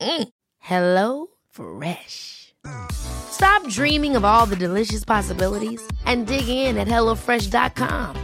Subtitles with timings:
[0.00, 0.28] Mm.
[0.58, 2.54] Hello Fresh.
[2.92, 8.16] Stop dreaming of all the delicious possibilities and dig in at HelloFresh.com.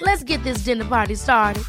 [0.00, 1.64] Let's get this dinner party started.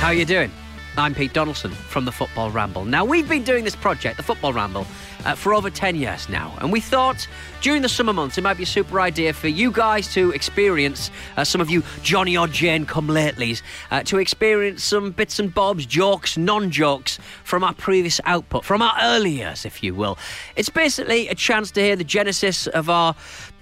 [0.00, 0.50] How are you doing?
[0.98, 2.84] I'm Pete Donaldson from the Football Ramble.
[2.84, 4.86] Now, we've been doing this project, the Football Ramble,
[5.24, 7.26] uh, for over 10 years now, and we thought
[7.60, 11.10] during the summer months it might be a super idea for you guys to experience,
[11.36, 15.52] uh, some of you Johnny or Jane come latelys, uh, to experience some bits and
[15.52, 20.18] bobs, jokes, non jokes from our previous output, from our early years, if you will.
[20.56, 23.14] It's basically a chance to hear the genesis of our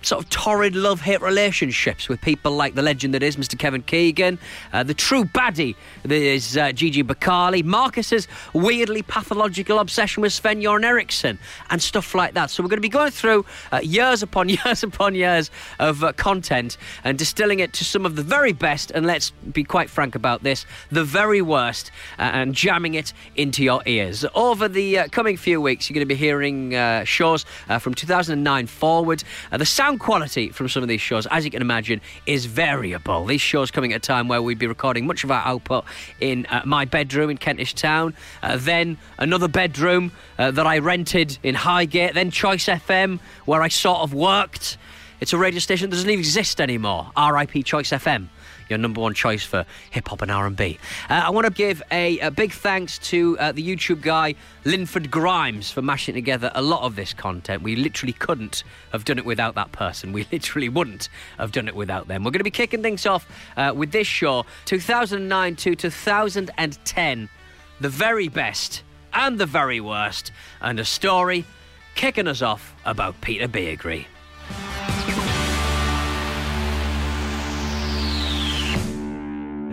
[0.03, 3.59] sort of torrid love hate relationships with people like the legend that is Mr.
[3.59, 4.39] Kevin Keegan,
[4.73, 10.61] uh, the true baddie that is uh, Gigi Becali, Marcus's weirdly pathological obsession with Sven
[10.61, 11.39] Göran Eriksson,
[11.71, 12.51] and stuff like that.
[12.51, 16.13] So we're going to be going through uh, years upon years upon years of uh,
[16.13, 20.15] content and distilling it to some of the very best, and let's be quite frank
[20.15, 24.25] about this, the very worst, uh, and jamming it into your ears.
[24.35, 27.95] Over the uh, coming few weeks, you're going to be hearing uh, shows uh, from
[27.95, 29.25] 2009 forward.
[29.51, 33.25] The sound quality from some of these shows, as you can imagine, is variable.
[33.25, 35.85] These shows coming at a time where we'd be recording much of our output
[36.21, 38.15] in my bedroom in Kentish Town,
[38.57, 44.15] then another bedroom that I rented in Highgate, then Choice FM, where I sort of
[44.15, 44.79] worked.
[45.21, 47.11] It's a radio station that doesn't even exist anymore.
[47.17, 48.29] RIP Choice FM
[48.73, 50.79] your number one choice for hip hop and R&B.
[51.09, 55.11] Uh, I want to give a, a, big thanks to uh, the YouTube guy Linford
[55.11, 57.63] Grimes for mashing together a lot of this content.
[57.63, 60.13] We literally couldn't have done it without that person.
[60.13, 62.25] We literally wouldn't have done it without them.
[62.25, 67.29] We're going to be kicking things off uh, with this show, 2009 to 2010,
[67.81, 68.83] the very best
[69.15, 71.45] and the very worst, and a story
[71.95, 74.07] kicking us off about Peter Beardsley.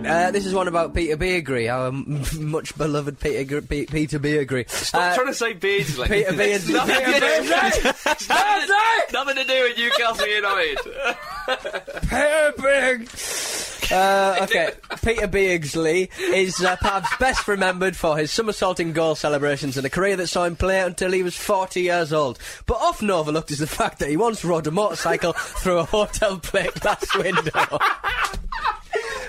[0.05, 4.19] Uh, this is one about Peter Beardsley, our m- much beloved Peter Gr- P- Peter
[4.19, 4.65] Beardsley.
[4.67, 6.07] Stop Uh, trying to say Beardsley.
[6.07, 6.73] Peter Beardsley.
[6.73, 7.83] Nothing to Peter do- Beardsley.
[8.29, 8.75] nothing,
[9.13, 10.79] nothing to do with Newcastle United.
[13.09, 13.85] Peter.
[13.91, 14.69] Uh, okay,
[15.03, 20.15] Peter Beardsley is uh, perhaps best remembered for his somersaulting goal celebrations and a career
[20.15, 22.37] that saw him play until he was 40 years old.
[22.67, 26.37] But often overlooked is the fact that he once rode a motorcycle through a hotel
[26.37, 27.79] plate glass window.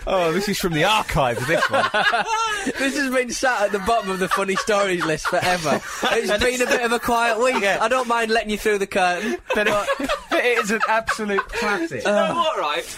[0.07, 1.89] Oh, this is from the archive, this one.
[2.79, 5.81] this has been sat at the bottom of the funny stories list forever.
[6.05, 7.63] It's been a bit of a quiet week.
[7.65, 9.37] I don't mind letting you through the curtain.
[9.55, 9.89] But it,
[10.33, 12.07] it is an absolute classic.
[12.07, 12.97] Uh, you know what, right?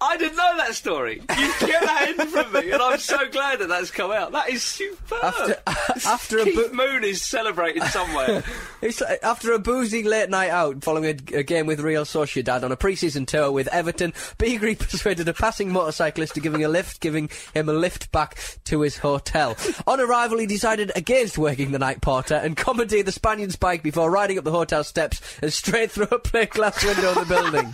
[0.00, 1.22] I didn't know that story.
[1.38, 4.32] You kept that hidden from me, and I'm so glad that that's come out.
[4.32, 5.22] That is superb.
[5.24, 5.56] After-
[6.08, 8.42] after a Keith bo- Moon is celebrating somewhere.
[8.80, 12.62] It's like, after a boozy late night out following a, a game with Real Sociedad
[12.62, 17.00] on a pre-season tour with Everton, Beagrie persuaded a passing motorcyclist to giving a lift,
[17.00, 19.56] giving him a lift back to his hotel.
[19.88, 24.12] on arrival, he decided against working the night porter and commandeered the Spaniard's bike before
[24.12, 27.68] riding up the hotel steps and straight through a plate glass window of the building.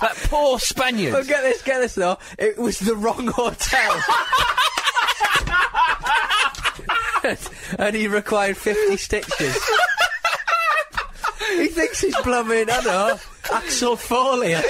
[0.00, 1.12] that poor Spaniard.
[1.12, 4.02] But get this, get this though, it was the wrong hotel.
[7.78, 9.68] and he required 50 stitches.
[11.50, 13.18] he thinks he's plumbing, I know,
[13.52, 14.54] Axel Foley.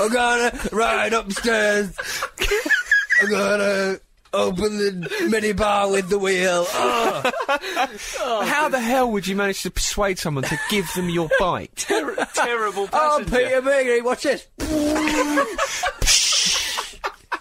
[0.00, 1.94] I'm gonna ride upstairs.
[3.22, 4.00] I'm gonna
[4.32, 6.64] Open the minibar with the wheel.
[6.68, 7.32] Oh.
[8.46, 11.72] How the hell would you manage to persuade someone to give them your bike?
[11.76, 13.18] Ter- terrible Oh.
[13.24, 14.46] Peter Bigney, watch this.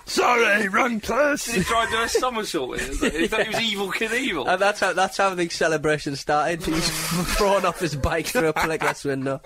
[0.06, 1.46] Sorry, run close.
[1.46, 3.14] Did he try to do a somersault with it?
[3.14, 3.58] He thought he was
[3.90, 4.48] Evel Knievel.
[4.48, 6.64] And that's how that's how the celebration started.
[6.64, 6.90] He's
[7.38, 9.40] thrown off his bike through a plate glass window.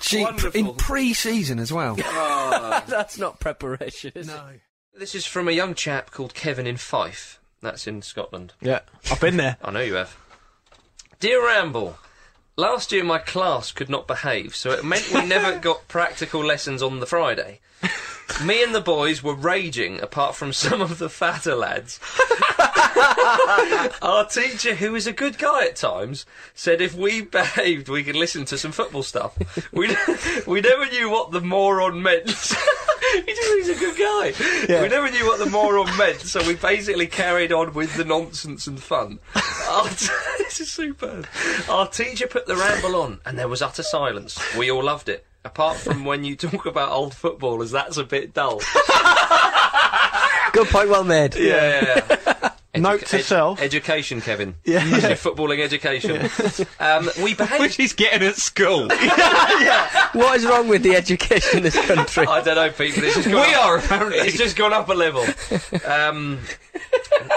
[0.00, 0.58] Gee, Wonderful.
[0.58, 1.96] in pre-season as well.
[2.02, 2.82] Ah.
[2.88, 4.40] That's not preparation, is it?
[5.00, 7.40] This is from a young chap called Kevin in Fife.
[7.62, 8.52] That's in Scotland.
[8.60, 8.80] Yeah,
[9.10, 9.56] I've been there.
[9.64, 10.14] I know you have.
[11.20, 11.96] Dear Ramble,
[12.54, 16.82] last year my class could not behave, so it meant we never got practical lessons
[16.82, 17.60] on the Friday.
[18.44, 21.98] Me and the boys were raging, apart from some of the fatter lads.
[24.02, 28.16] Our teacher, who is a good guy at times, said if we behaved, we could
[28.16, 29.34] listen to some football stuff.
[29.72, 29.96] We,
[30.46, 32.54] we never knew what the moron meant.
[33.26, 34.80] He just- He's a good guy.
[34.82, 38.66] We never knew what the moron meant, so we basically carried on with the nonsense
[38.66, 39.18] and fun.
[39.68, 40.06] Our t-
[40.38, 41.26] this is superb.
[41.68, 44.38] Our teacher put the ramble on, and there was utter silence.
[44.56, 45.26] We all loved it.
[45.44, 48.60] Apart from when you talk about old footballers, that's a bit dull.
[50.52, 51.34] Good point, well made.
[51.36, 52.16] Yeah, yeah, yeah.
[52.80, 53.60] Note to self.
[53.60, 54.54] Education, Kevin.
[54.64, 54.84] Yeah.
[54.84, 56.28] Your footballing education.
[56.80, 57.60] um, we behaved.
[57.60, 58.88] Which he's getting at school.
[60.12, 62.26] What is wrong with the education in this country?
[62.26, 64.18] I don't know, Pete, but it's just gone We up, are, apparently.
[64.18, 65.24] It's just gone up a level.
[65.86, 66.40] Um,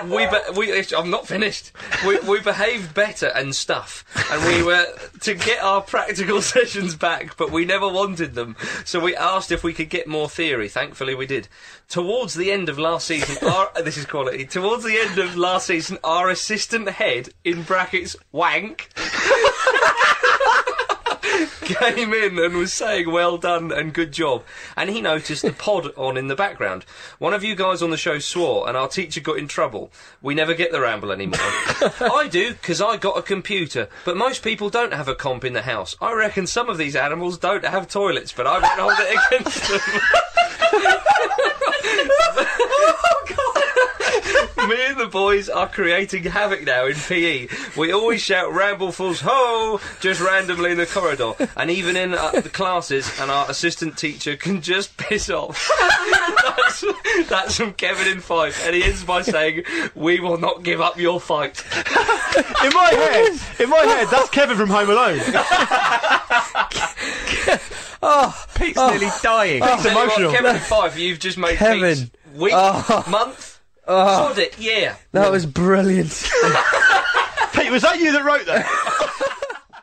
[0.05, 1.71] we, be- we, I'm not finished.
[2.05, 4.85] We, we behaved better and stuff, and we were
[5.21, 8.55] to get our practical sessions back, but we never wanted them.
[8.85, 10.69] So we asked if we could get more theory.
[10.69, 11.47] Thankfully, we did.
[11.87, 14.45] Towards the end of last season, our, this is quality.
[14.45, 18.89] Towards the end of last season, our assistant head in brackets wank
[21.80, 24.44] came in and was saying well done and good job.
[24.75, 26.86] And he noticed the pod on in the background.
[27.19, 29.92] One of you guys on the show swore and our teacher got in trouble.
[30.21, 31.39] We never get the ramble anymore.
[31.42, 33.88] I do, because I got a computer.
[34.06, 35.95] But most people don't have a comp in the house.
[36.01, 39.69] I reckon some of these animals don't have toilets, but I won't hold it against
[39.69, 39.80] them.
[44.68, 47.48] Me and the boys are creating havoc now in PE.
[47.77, 52.50] We always shout Ramblefuls ho just randomly in the corridor, and even in uh, the
[52.50, 55.69] classes, and our assistant teacher can just piss off.
[56.57, 56.83] that's,
[57.30, 59.63] that's from Kevin in Fife, and he ends by saying,
[59.94, 61.63] "We will not give up your fight."
[62.63, 65.19] In my head, in my head, that's Kevin from Home Alone.
[68.01, 69.62] oh, Pete's nearly dying.
[69.62, 70.31] Tell you what, emotional.
[70.31, 71.98] Kevin in Fife, you've just made Kevin.
[71.98, 73.52] Pete's week, month,
[73.88, 74.95] sod it, yeah.
[75.12, 76.09] That was brilliant.
[77.53, 79.30] Pete, was that you that wrote that?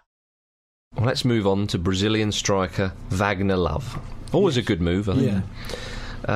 [0.97, 3.99] Well, let's move on to Brazilian striker Wagner Love.
[4.33, 5.45] Always a good move, I think.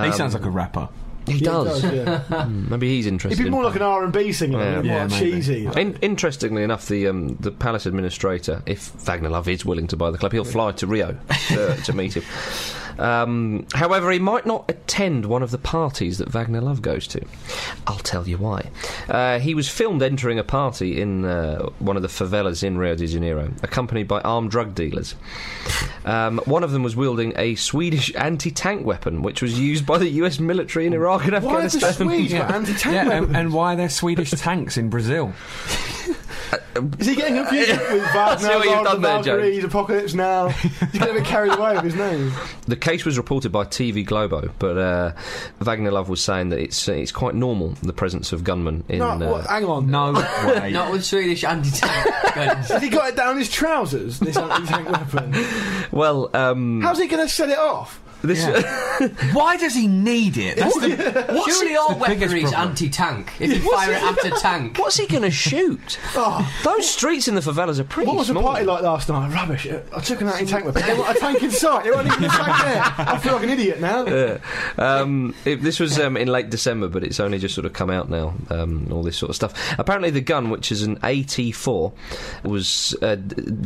[0.06, 0.88] he sounds like a rapper.
[1.26, 1.82] He does.
[1.84, 2.22] yeah.
[2.48, 3.36] Maybe he's interested.
[3.36, 4.74] He'd be in more like an R and B singer, Yeah.
[4.76, 5.32] more Yeah, maybe.
[5.32, 5.66] cheesy.
[5.66, 10.10] In- interestingly enough, the um, the palace administrator, if Wagner Love is willing to buy
[10.10, 11.18] the club, he'll fly to Rio
[11.48, 12.22] to, to meet him.
[12.98, 17.24] Um, however, he might not attend one of the parties that Wagner Love goes to.
[17.86, 18.70] I'll tell you why.
[19.08, 22.94] Uh, he was filmed entering a party in uh, one of the favelas in Rio
[22.94, 25.14] de Janeiro, accompanied by armed drug dealers.
[26.04, 30.08] Um, one of them was wielding a Swedish anti-tank weapon, which was used by the
[30.08, 30.38] U.S.
[30.38, 31.92] military in Iraq and Why are the Afghanistan.
[32.06, 35.32] Swedes got anti-tank Yeah, and, and why are there Swedish tanks in Brazil?
[36.98, 40.48] Is he getting confused with Wagner, what you've done there, Valkyries, Apocalypse Now?
[40.48, 42.32] He's getting a bit carried away with his name.
[42.66, 45.12] The case was reported by TV Globo, but uh,
[45.60, 48.98] Wagner Love was saying that it's uh, it's quite normal the presence of gunmen in.
[48.98, 49.90] No, uh, what, hang on.
[49.90, 50.12] No
[50.46, 50.70] way.
[50.70, 52.68] Not with Swedish anti-tank guns.
[52.68, 55.34] Has he got it down his trousers, this anti-tank weapon?
[55.92, 58.00] well, um, How's he going to set it off?
[58.26, 58.44] This
[59.34, 60.56] Why does he need it?
[60.56, 63.32] That's the, Surely all the weaponry is anti-tank.
[63.40, 64.78] If you fire it at a tank.
[64.78, 65.98] what's he going to shoot?
[66.64, 68.12] Those streets in the favelas are pretty Oh.
[68.12, 68.42] What was the small.
[68.44, 69.32] party like last night?
[69.32, 69.66] Rubbish.
[69.66, 70.82] I took an anti-tank weapon.
[70.82, 71.84] They want a tank in sight.
[71.84, 72.82] They even a tank there.
[72.98, 74.06] I feel like an idiot now.
[74.06, 74.38] Yeah.
[74.78, 77.90] Um, it, this was um, in late December, but it's only just sort of come
[77.90, 78.34] out now.
[78.50, 79.54] Um, all this sort of stuff.
[79.78, 81.92] Apparently, the gun, which is an AT4,
[82.44, 83.16] was uh,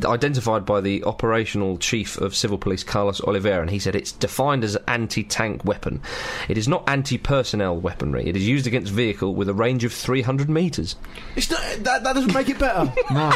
[0.07, 4.48] identified by the operational chief of civil police, Carlos Oliveira, and he said it's defined
[4.65, 6.01] as an anti-tank weapon.
[6.49, 8.27] It is not anti-personnel weaponry.
[8.27, 10.97] It is used against vehicle with a range of 300 metres.
[11.37, 12.93] It's not, that, that doesn't make it better.
[13.11, 13.31] No.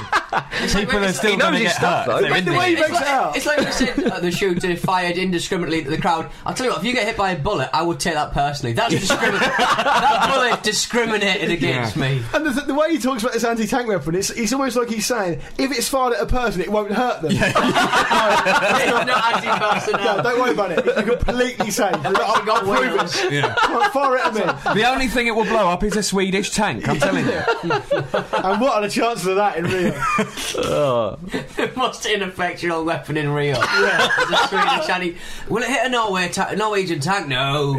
[0.74, 2.06] People are still he going to get stuff, hurt.
[2.06, 2.16] though.
[2.16, 3.36] if they're But in the way he It's makes like, it out.
[3.36, 6.30] it's like you said at the shooter fired indiscriminately at the crowd.
[6.46, 8.32] I'll tell you what, if you get hit by a bullet, I would take that
[8.32, 8.72] personally.
[8.74, 12.22] That's discrimin- that bullet discriminated against me.
[12.34, 15.06] And the, the way he talks about this anti-tank weapon, it's, it's almost like he's
[15.06, 17.32] saying, if it's fired at a person, it won't hurt them.
[17.42, 20.22] It's not No, anti-personnel.
[20.22, 20.84] don't worry about it.
[21.02, 21.94] If are completely safe.
[22.04, 23.32] I've got prove it.
[23.32, 23.54] Yeah.
[23.90, 24.80] Fire it at me.
[24.80, 27.40] The only thing it will blow up is a Swedish tank, I'm telling you.
[28.42, 29.92] And what are the chances of that in Rio?
[29.92, 33.56] the most ineffectual weapon in Rio.
[33.56, 34.08] Yeah.
[34.20, 35.16] a Swedish tank.
[35.48, 37.28] Will it hit a Norway ta- Norwegian tank?
[37.28, 37.74] No.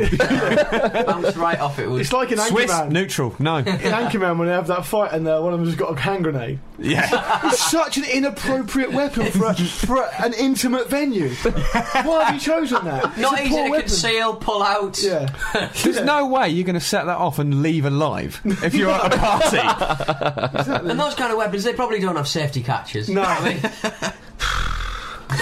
[1.06, 1.89] Bounce right off it.
[1.89, 2.01] Would.
[2.01, 2.92] It's like in Swiss, Anchorman.
[2.92, 3.58] neutral, no.
[3.58, 6.24] in Anchorman when they have that fight and uh, one of them's got a hand
[6.24, 6.60] grenade.
[6.80, 7.39] Yeah.
[7.48, 11.30] It's such an inappropriate weapon for, a, for a, an intimate venue.
[11.34, 13.02] Why have you chosen that?
[13.13, 13.79] It's Not easy to weapon.
[13.81, 14.98] conceal, pull out.
[15.01, 15.27] Yeah.
[15.83, 19.13] There's no way you're going to set that off and leave alive if you're at
[19.13, 19.57] a party.
[20.89, 23.10] And those kind of weapons, they probably don't have safety catches.
[23.10, 23.22] No.
[23.24, 23.60] I mean,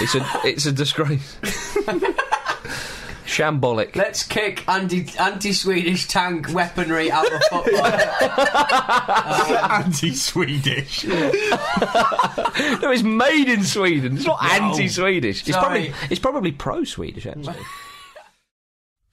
[0.00, 1.36] It's a it's a disgrace.
[3.32, 3.96] Shambolic.
[3.96, 7.90] let's kick anti anti Swedish tank weaponry out of football.
[9.02, 11.04] Um, Anti-Swedish.
[11.04, 14.16] No, it's made in Sweden.
[14.16, 15.40] It's not anti-Swedish.
[15.40, 15.62] It's Sorry.
[15.88, 17.56] probably it's probably pro-Swedish actually.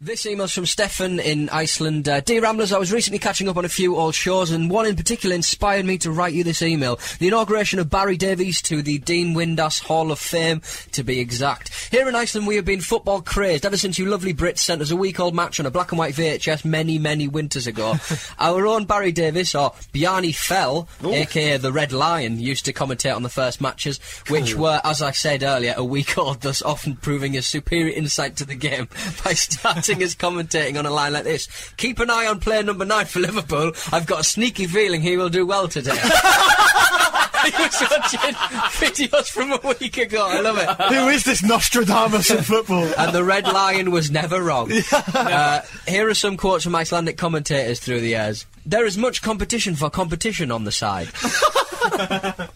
[0.01, 2.07] This email's from Stefan in Iceland.
[2.07, 4.85] Uh, Dear Ramblers, I was recently catching up on a few old shows, and one
[4.85, 6.97] in particular inspired me to write you this email.
[7.19, 10.61] The inauguration of Barry Davies to the Dean Windass Hall of Fame,
[10.93, 11.73] to be exact.
[11.91, 14.89] Here in Iceland, we have been football crazed ever since you lovely Brits sent us
[14.89, 17.95] a week old match on a black and white VHS many, many winters ago.
[18.39, 23.23] Our own Barry Davies, or Bjarni Fell, aka the Red Lion, used to commentate on
[23.23, 27.35] the first matches, which were, as I said earlier, a week old, thus often proving
[27.35, 28.87] a superior insight to the game
[29.25, 31.47] by starting as commentating on a line like this.
[31.77, 33.71] Keep an eye on player number nine for Liverpool.
[33.91, 35.91] I've got a sneaky feeling he will do well today.
[37.45, 38.33] he was watching
[38.77, 40.27] videos from a week ago.
[40.27, 40.69] I love it.
[40.93, 42.87] Who is this Nostradamus of football?
[42.97, 44.71] And the Red Lion was never wrong.
[45.19, 48.45] Uh, here are some quotes from Icelandic commentators through the years.
[48.65, 51.09] There is much competition for competition on the side.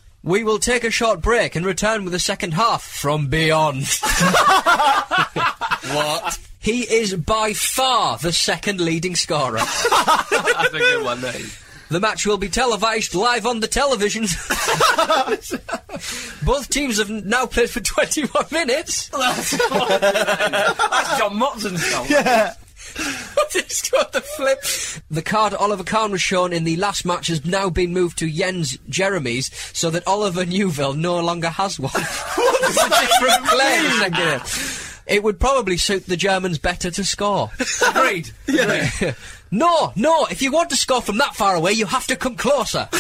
[0.24, 3.86] we will take a short break and return with the second half from beyond.
[5.92, 6.40] what?
[6.64, 9.58] He is by far the second leading scorer.
[9.60, 11.58] That's a good one, mate.
[11.90, 14.24] The match will be televised live on the television.
[16.46, 19.10] Both teams have now played for 21 minutes.
[19.14, 19.52] That's
[21.18, 22.06] John Motson's song.
[22.10, 22.54] yeah.
[23.56, 24.64] It's got the flip.
[25.12, 28.32] The card Oliver Kahn was shown in the last match has now been moved to
[28.32, 31.92] Jens Jeremies, so that Oliver Neuville no longer has one.
[31.96, 34.40] it's a different player.
[35.06, 35.18] The second game.
[35.18, 37.52] It would probably suit the Germans better to score.
[37.88, 38.32] Agreed.
[39.52, 42.36] no, no, if you want to score from that far away, you have to come
[42.36, 42.88] closer.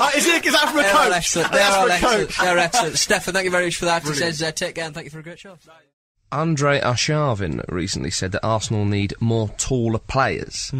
[0.00, 1.12] Uh, is, it, is that from a They're coach?
[1.12, 1.50] excellent.
[1.50, 2.28] They're That's all excellent.
[2.28, 2.38] coach.
[2.38, 2.96] They're excellent.
[2.98, 4.04] Stefan, thank you very much for that.
[4.04, 5.58] He says, uh, take care and thank you for a great show.
[6.30, 10.72] Andre Arshavin recently said that Arsenal need more taller players.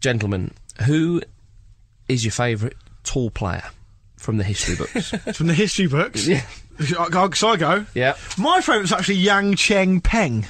[0.00, 0.50] Gentlemen,
[0.86, 1.22] who
[2.08, 2.74] is your favourite
[3.04, 3.62] tall player
[4.16, 5.10] from the history books?
[5.36, 6.26] From the history books.
[6.26, 6.42] yeah.
[6.80, 7.86] I, I, so I go.
[7.94, 8.14] Yeah.
[8.36, 10.46] My favourite's actually Yang Cheng Peng.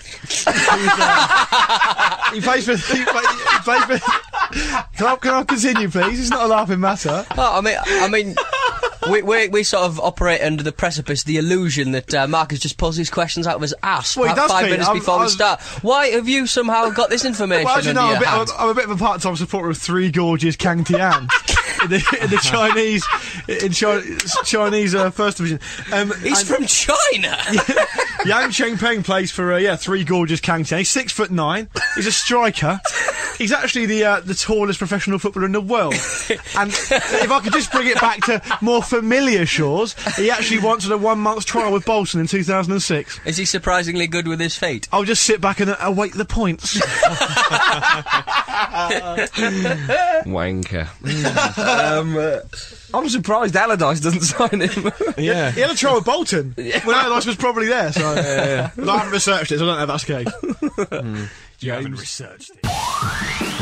[0.46, 2.76] Uh, he plays for.
[2.76, 3.98] He, play, he plays for.
[4.96, 6.20] Can I, can I continue, please?
[6.20, 7.24] It's not a laughing matter.
[7.36, 8.34] Oh, I mean, I mean,
[9.10, 12.78] we, we we sort of operate under the precipice, the illusion that uh, Marcus just
[12.78, 14.70] pulls these questions out of his ass Well, five Pete.
[14.72, 15.60] minutes I'm- before we I'm- start.
[15.82, 18.28] Why have you somehow got this information Well, you know, I'm a, bit?
[18.58, 21.28] I'm, a bit of a part-time supporter of Three Gorges Kang Tian
[21.82, 23.06] in, the, in the Chinese
[23.48, 24.02] in Chi-
[24.44, 25.60] Chinese uh, First Division.
[25.92, 27.36] Um, He's from China.
[28.24, 30.78] Yang Chengpeng plays for uh, yeah Three Gorges Kangtian.
[30.78, 31.68] He's six foot nine.
[31.94, 32.80] He's a striker.
[33.38, 35.94] He's actually the uh, the tallest professional footballer in the world.
[36.56, 40.90] And if I could just bring it back to more familiar shores, he actually wanted
[40.90, 43.20] a one month trial with Bolton in 2006.
[43.24, 44.88] Is he surprisingly good with his feet?
[44.92, 46.78] I'll just sit back and uh, await the points.
[50.26, 50.88] Wanker.
[51.98, 52.40] um, uh,
[52.94, 54.92] I'm surprised Allardyce doesn't sign him.
[55.18, 55.50] Yeah.
[55.50, 57.92] He had a trial with Bolton when Allardyce was probably there.
[57.92, 58.14] So
[58.76, 61.00] But I haven't researched it, so I don't know if that's the case.
[61.02, 61.24] Hmm.
[61.60, 63.54] You haven't researched it.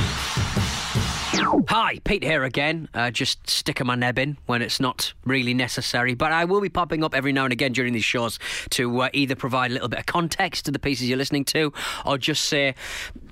[1.47, 2.89] Hi, Pete here again.
[2.93, 6.69] Uh, just sticking my neb in when it's not really necessary, but I will be
[6.69, 9.89] popping up every now and again during these shows to uh, either provide a little
[9.89, 11.73] bit of context to the pieces you're listening to,
[12.05, 12.75] or just say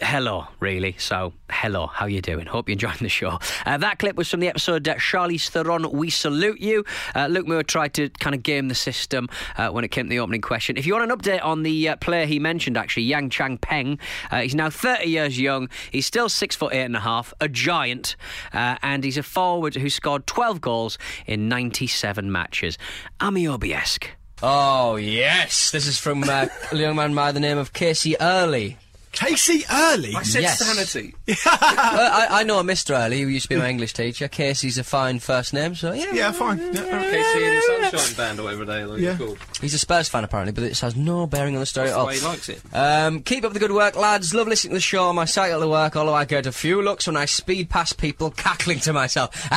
[0.00, 0.47] hello.
[0.61, 2.47] Really, so hello, how you doing?
[2.47, 3.40] Hope you're enjoying the show.
[3.66, 5.90] Uh, that clip was from the episode uh, Charlize Theron.
[5.90, 6.85] We salute you.
[7.16, 10.11] Uh, Luke Moore tried to kind of game the system uh, when it came to
[10.11, 10.76] the opening question.
[10.76, 13.99] If you want an update on the uh, player he mentioned, actually Yang Chang Peng,
[14.33, 15.68] he's now 30 years young.
[15.90, 18.03] He's still six foot eight and a half, a giant,
[18.52, 22.78] uh, and he's a forward who scored 12 goals in 97 matches.
[23.20, 24.08] Ameobi-esque.
[24.42, 28.76] Oh yes, this is from uh, a young man by the name of Casey Early.
[29.14, 30.14] Casey Early.
[30.14, 30.59] I said Yes.
[30.59, 31.14] sanity.
[31.44, 32.99] Well, I, I know a Mr.
[32.99, 34.26] Early who used to be my English teacher.
[34.28, 36.12] Casey's a fine first name, so yeah.
[36.12, 36.59] Yeah, fine.
[36.59, 36.80] Yeah.
[36.83, 39.16] KC and the Sunshine Band or whatever they like Yeah.
[39.16, 39.38] called.
[39.61, 41.99] He's a Spurs fan apparently, but this has no bearing on the story That's at
[41.99, 42.06] the all.
[42.09, 42.61] way he likes it.
[42.73, 44.35] Um, keep up the good work, lads.
[44.35, 45.12] Love listening to the show.
[45.12, 48.30] My cycle to work, although I get a few looks when I speed past people,
[48.33, 49.35] cackling to myself.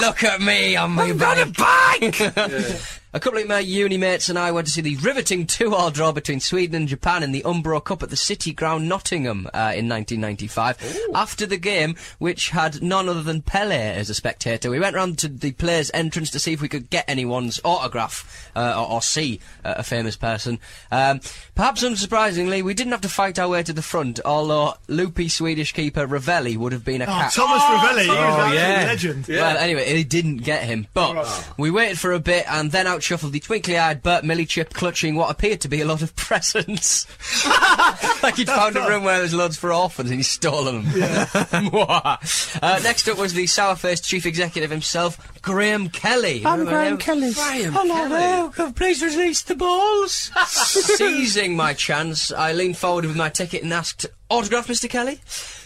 [0.00, 2.20] Look at me on my bike!
[3.14, 6.12] A couple of my uni mates and I went to see the riveting two-all draw
[6.12, 9.86] between Sweden and Japan in the Umbro Cup at the City Ground, Nottingham, uh, in
[9.86, 10.98] 1995.
[11.14, 15.18] After the game, which had none other than Pele as a spectator, we went round
[15.18, 19.02] to the players' entrance to see if we could get anyone's autograph uh, or, or
[19.02, 20.58] see uh, a famous person.
[20.90, 21.20] Um,
[21.54, 25.72] perhaps unsurprisingly, we didn't have to fight our way to the front, although loopy Swedish
[25.74, 27.32] keeper Ravelli would have been a Oh, cat.
[27.32, 28.60] Thomas Ravelli, he was Oh, yeah.
[28.60, 29.26] absolute legend.
[29.28, 30.86] Well, anyway, he didn't get him.
[30.94, 35.14] But we waited for a bit and then out shuffled the twinkly-eyed Bert Millichip clutching
[35.14, 37.06] what appeared to be a lot of presents.
[38.22, 40.92] like he'd found a room where there's loads for orphans and he's stolen them.
[40.92, 42.58] Mwah.
[42.62, 46.42] uh, next up was the sour-faced chief executive himself, Graham Kelly.
[46.44, 46.98] I'm Remember Graham him?
[46.98, 47.32] Kelly.
[47.34, 48.08] Hello
[48.52, 48.72] there.
[48.72, 50.30] Please release the balls.
[50.46, 54.88] Seizing my chance, I leaned forward with my ticket and asked, Autograph, Mr.
[54.88, 55.20] Kelly?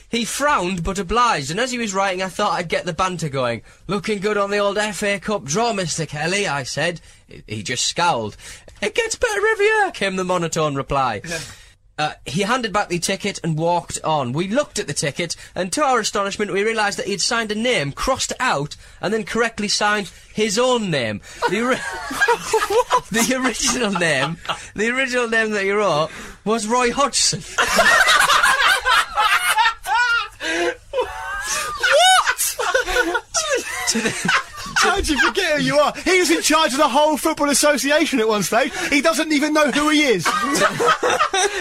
[0.08, 3.28] He frowned but obliged, and as he was writing, I thought I'd get the banter
[3.28, 3.62] going.
[3.86, 6.06] Looking good on the old FA Cup draw, Mr.
[6.06, 7.00] Kelly, I said.
[7.46, 8.36] He just scowled.
[8.80, 11.22] It gets better every year, came the monotone reply.
[11.98, 14.32] Uh, he handed back the ticket and walked on.
[14.32, 17.50] We looked at the ticket, and to our astonishment, we realised that he had signed
[17.50, 21.22] a name, crossed it out, and then correctly signed his own name.
[21.48, 21.76] The, ori-
[23.10, 24.36] the original name,
[24.74, 26.10] the original name that he wrote
[26.44, 27.40] was Roy Hodgson.
[33.88, 34.45] to the
[34.86, 35.92] How'd you forget who you are?
[36.04, 38.72] He was in charge of the whole Football Association at one stage.
[38.90, 40.24] He doesn't even know who he is.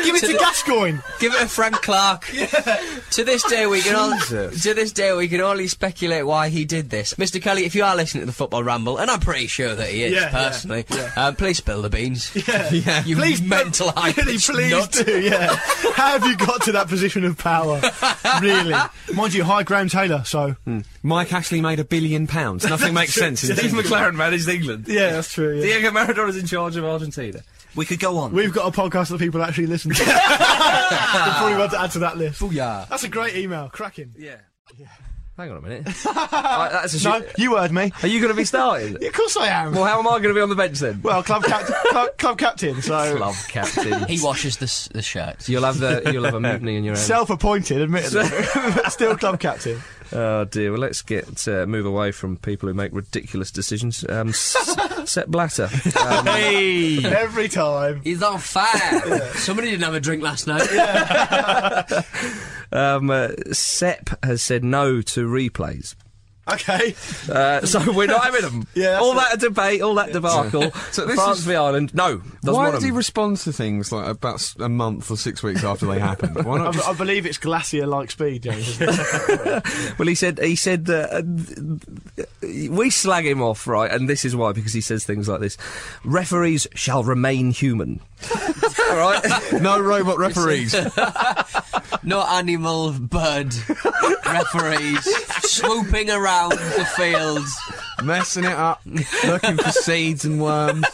[0.04, 1.00] Give it to Gascoigne.
[1.20, 2.30] Give it to Frank Clark.
[3.12, 6.66] To this day, we can only to this day we can only speculate why he
[6.66, 7.14] did this.
[7.14, 7.42] Mr.
[7.42, 10.04] Kelly, if you are listening to the Football Ramble, and I'm pretty sure that he
[10.04, 12.32] is Yeah, yeah, personally, Uh, please spill the beans.
[12.46, 13.06] Yeah.
[13.06, 14.92] You please, mental Really, please nut.
[15.06, 15.56] do, yeah.
[15.94, 17.80] How have you got to that position of power?
[18.42, 18.76] really?
[19.14, 20.56] Mind you, hi, Graham Taylor, so.
[21.04, 22.68] Mike Ashley made a billion pounds.
[22.68, 23.50] Nothing makes sense.
[23.50, 24.86] in Steve McClaren managed England.
[24.88, 25.62] Yeah, that's true, yeah.
[25.64, 27.42] Diego Maradona's in charge of Argentina.
[27.76, 28.32] We could go on.
[28.32, 30.04] We've got a podcast that people actually listen to.
[30.86, 32.40] We'll probably want to add to that list.
[32.42, 32.88] Booyah.
[32.90, 34.14] That's a great email, cracking.
[34.18, 34.38] yeah.
[35.38, 35.88] Hang on a minute.
[36.06, 37.92] Right, that's a No, shit- you heard me.
[38.04, 38.98] Are you going to be starting?
[39.02, 39.74] Yeah, of course I am.
[39.74, 41.02] well, how am I going to be on the bench then?
[41.02, 44.06] Well, club, cap- club, club captain, so Club captain.
[44.08, 45.50] He washes the, the shirts.
[45.50, 46.98] You'll have the you'll have a mutiny in your own.
[46.98, 48.24] self-appointed, admittedly,
[48.90, 49.82] still club captain.
[50.18, 50.72] Oh dear.
[50.72, 54.06] Well, let's get uh, move away from people who make ridiculous decisions.
[54.08, 54.56] Um, S-
[55.12, 55.70] Sepp Blatter.
[56.00, 58.00] Um, Hey, every time.
[58.04, 59.20] He's on fire.
[59.36, 60.70] Somebody didn't have a drink last night.
[62.72, 65.96] um, uh, Sepp has said no to replays.
[66.52, 66.94] Okay.
[67.28, 68.68] Uh, so we're not having them.
[68.76, 69.16] Yeah, all it.
[69.16, 70.72] that debate, all that debacle.
[70.92, 71.94] So this France is- v Ireland.
[71.96, 75.42] No, doesn't Why want does he respond to things like about a month or six
[75.42, 76.34] weeks after they happen?
[76.44, 78.80] Why I, not just I believe it's glacier-like speed, James.
[79.98, 82.24] Well, he said he said that uh,
[82.70, 83.90] we slag him off, right?
[83.92, 85.58] And this is why because he says things like this:
[86.04, 88.02] referees shall remain human.
[88.90, 89.24] All right.
[89.62, 90.76] no robot referees?
[92.04, 93.56] No animal, bird
[94.28, 95.04] referees
[95.50, 97.52] swooping around the fields.
[98.04, 98.80] messing it up,
[99.26, 100.86] looking for seeds and worms.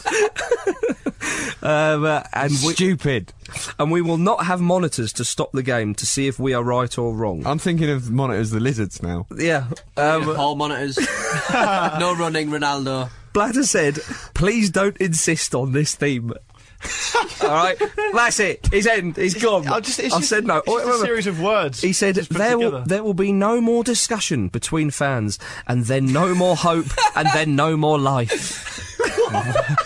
[1.64, 3.34] Um, uh, and we Stupid.
[3.78, 6.64] and we will not have monitors to stop the game to see if we are
[6.64, 7.46] right or wrong.
[7.46, 9.28] I'm thinking of monitors the lizards now.
[9.38, 9.68] yeah.
[9.98, 10.98] Um, Hall monitors.
[11.54, 13.10] no running, Ronaldo.
[13.34, 13.96] Blatter said,
[14.34, 16.34] "Please don't insist on this theme."
[17.44, 17.78] All right,
[18.14, 18.68] that's it.
[18.72, 19.18] He's end.
[19.18, 19.68] He's gone.
[19.68, 20.58] I just, it's I've just, said no.
[20.66, 21.82] It's just a series of words.
[21.82, 25.86] He said just put there will there will be no more discussion between fans, and
[25.86, 28.88] then no more hope, and then no more life.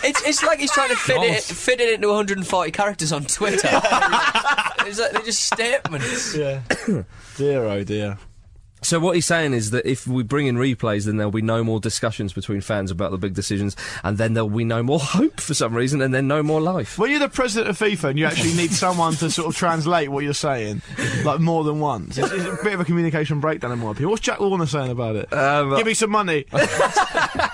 [0.02, 3.68] It's, it's like he's trying to fit it fit it into 140 characters on Twitter.
[3.72, 6.34] it's like they're just statements.
[6.34, 6.62] Yeah.
[7.36, 8.18] dear, oh dear.
[8.86, 11.64] So what he's saying is that if we bring in replays, then there'll be no
[11.64, 15.40] more discussions between fans about the big decisions, and then there'll be no more hope
[15.40, 16.96] for some reason, and then no more life.
[16.96, 20.08] When you're the president of FIFA and you actually need someone to sort of translate
[20.10, 20.82] what you're saying,
[21.24, 24.10] like more than once, it's, it's a bit of a communication breakdown in my opinion.
[24.10, 25.32] What's Jack Warner saying about it?
[25.32, 26.44] Um, Give me some money.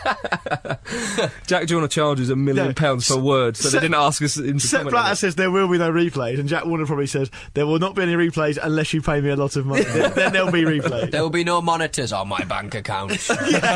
[1.46, 2.72] Jack Warner charges a million Yeah.
[2.72, 4.36] pounds per word, so Sepp- they didn't ask us.
[4.36, 6.86] In to Sepp comment on Blatter says there will be no replays, and Jack Warner
[6.86, 9.66] probably says there will not be any replays unless you pay me a lot of
[9.66, 9.84] money.
[9.84, 11.10] then, then there'll be replays.
[11.10, 13.12] There will be no monitors on my bank account.
[13.30, 13.70] yes.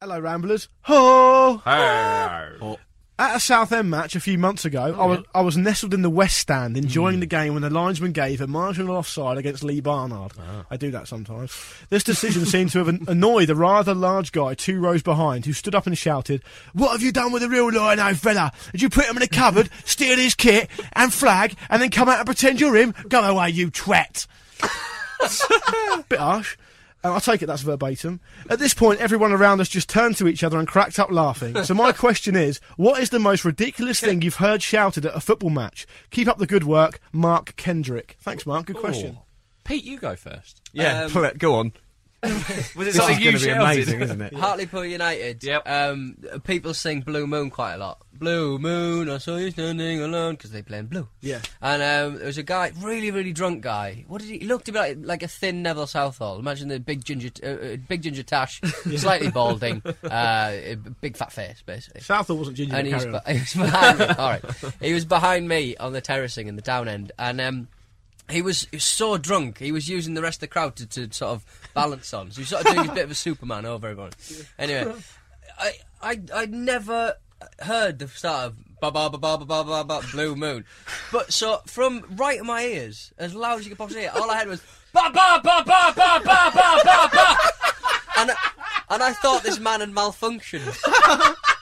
[0.00, 0.68] Hello, Ramblers.
[0.82, 1.60] Ho!
[3.20, 6.10] At a Southend match a few months ago, I was I was nestled in the
[6.10, 7.20] west stand enjoying Hmm.
[7.20, 10.32] the game when the linesman gave a marginal offside against Lee Barnard.
[10.38, 10.64] Ah.
[10.70, 11.52] I do that sometimes.
[11.90, 15.74] This decision seemed to have annoyed a rather large guy two rows behind who stood
[15.74, 16.42] up and shouted,
[16.74, 18.52] What have you done with the real Lionel fella?
[18.70, 22.08] Did you put him in a cupboard, steal his kit and flag, and then come
[22.08, 22.94] out and pretend you're him?
[23.08, 24.28] Go away, you twat.
[26.08, 26.56] Bit harsh.
[27.04, 28.20] Uh, I take it that's verbatim.
[28.50, 31.62] At this point, everyone around us just turned to each other and cracked up laughing.
[31.64, 35.20] So my question is, what is the most ridiculous thing you've heard shouted at a
[35.20, 35.86] football match?
[36.10, 38.16] Keep up the good work, Mark Kendrick.
[38.20, 38.66] Thanks, Mark.
[38.66, 39.18] Good question.
[39.64, 40.62] Pete, you go first.
[40.72, 41.30] Yeah, Um.
[41.38, 41.72] Go on.
[42.22, 44.34] Was it This something you going to be amazing, isn't it?
[44.34, 45.44] Hartlepool United.
[45.44, 45.68] Yep.
[45.68, 48.02] Um, people sing Blue Moon quite a lot.
[48.12, 51.06] Blue Moon, I saw you standing alone because they play in blue.
[51.20, 51.40] Yeah.
[51.62, 54.04] And um, there was a guy, really, really drunk guy.
[54.08, 54.38] What did he?
[54.38, 56.40] He looked a bit like, like a thin Neville Southall.
[56.40, 58.60] Imagine the big ginger, uh, uh, big ginger tash,
[58.96, 60.56] slightly balding, uh,
[61.00, 62.00] big fat face, basically.
[62.00, 62.74] Southall wasn't ginger.
[62.74, 63.22] and he was, carry on.
[63.24, 64.06] be- he was behind me.
[64.18, 64.44] All right,
[64.80, 67.68] he was behind me on the terracing in the down end, and um,
[68.30, 69.58] he was, he was so drunk.
[69.58, 72.30] He was using the rest of the crowd to, to sort of balance on.
[72.30, 74.12] So he was sort of doing a bit of a Superman over everyone.
[74.58, 74.92] Anyway,
[75.58, 77.14] I I I'd never
[77.60, 80.64] heard the start of ba ba ba ba ba ba ba ba blue moon,
[81.10, 84.30] but so from right in my ears, as loud as you could possibly hear, all
[84.30, 84.62] I had was
[84.92, 87.36] ba ba ba ba ba ba ba ba ba,
[88.18, 88.30] and
[88.90, 90.76] and I thought this man had malfunctioned.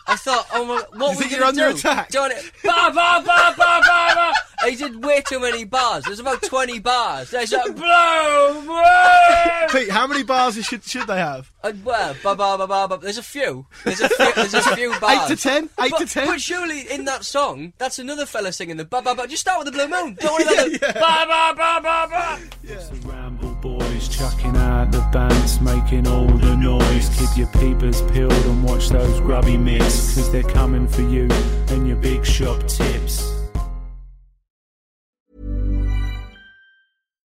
[0.08, 1.76] I thought, oh my, what You were you gonna under do?
[1.76, 2.10] attack?
[2.10, 4.32] Doing it, ba ba ba ba ba ba.
[4.62, 6.04] And He did way too many bars.
[6.04, 7.30] There's about twenty bars.
[7.30, 9.66] There's like blow, blow.
[9.72, 11.50] Pete, how many bars should should they have?
[11.64, 12.98] And well, ba ba ba ba ba.
[13.02, 13.66] There's a few.
[13.84, 14.32] There's a few.
[14.34, 15.30] There's a few bars.
[15.30, 15.64] Eight to ten.
[15.80, 16.26] Eight but, to ten.
[16.28, 19.26] But surely in that song, that's another fella singing the ba ba ba.
[19.26, 20.16] Just start with the blue moon.
[20.20, 22.38] Don't worry about the ba ba ba ba ba.
[22.62, 27.06] The Ramble Boys chucking out the bands, making all the noise.
[27.18, 31.28] Keep your peepers peeled and watch those grubby mitts, cause they're coming for you
[31.72, 33.14] and your big shop tips.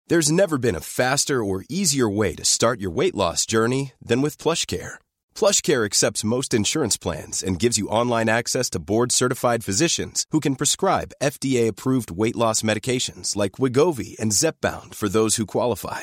[0.09, 4.23] There's never been a faster or easier way to start your weight loss journey than
[4.23, 4.95] with PlushCare.
[5.35, 10.55] PlushCare accepts most insurance plans and gives you online access to board-certified physicians who can
[10.55, 16.03] prescribe FDA-approved weight loss medications like Wegovy and Zepbound for those who qualify.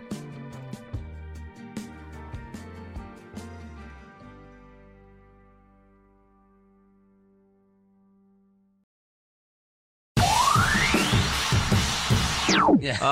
[12.81, 12.97] Yeah.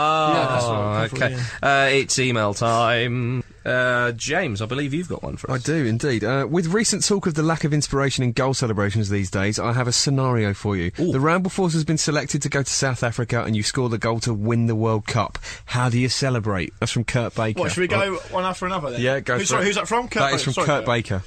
[0.62, 1.38] Oh, okay.
[1.62, 3.44] Uh, it's email time.
[3.66, 5.62] Uh, James, I believe you've got one for us.
[5.62, 6.24] I do indeed.
[6.24, 9.74] Uh, with recent talk of the lack of inspiration in goal celebrations these days, I
[9.74, 10.92] have a scenario for you.
[10.92, 13.98] The Ramble Force has been selected to go to South Africa, and you score the
[13.98, 15.38] goal to win the World Cup.
[15.66, 16.74] How do you celebrate?
[16.80, 17.60] That's from Kurt Baker.
[17.60, 18.08] What should we Right.
[18.10, 19.02] go one after another then?
[19.02, 19.66] Yeah, go Who's, for sorry, it.
[19.68, 20.08] who's that from?
[20.08, 20.44] Kurt That is Baker.
[20.46, 21.24] from Sorry, Kurt Baker.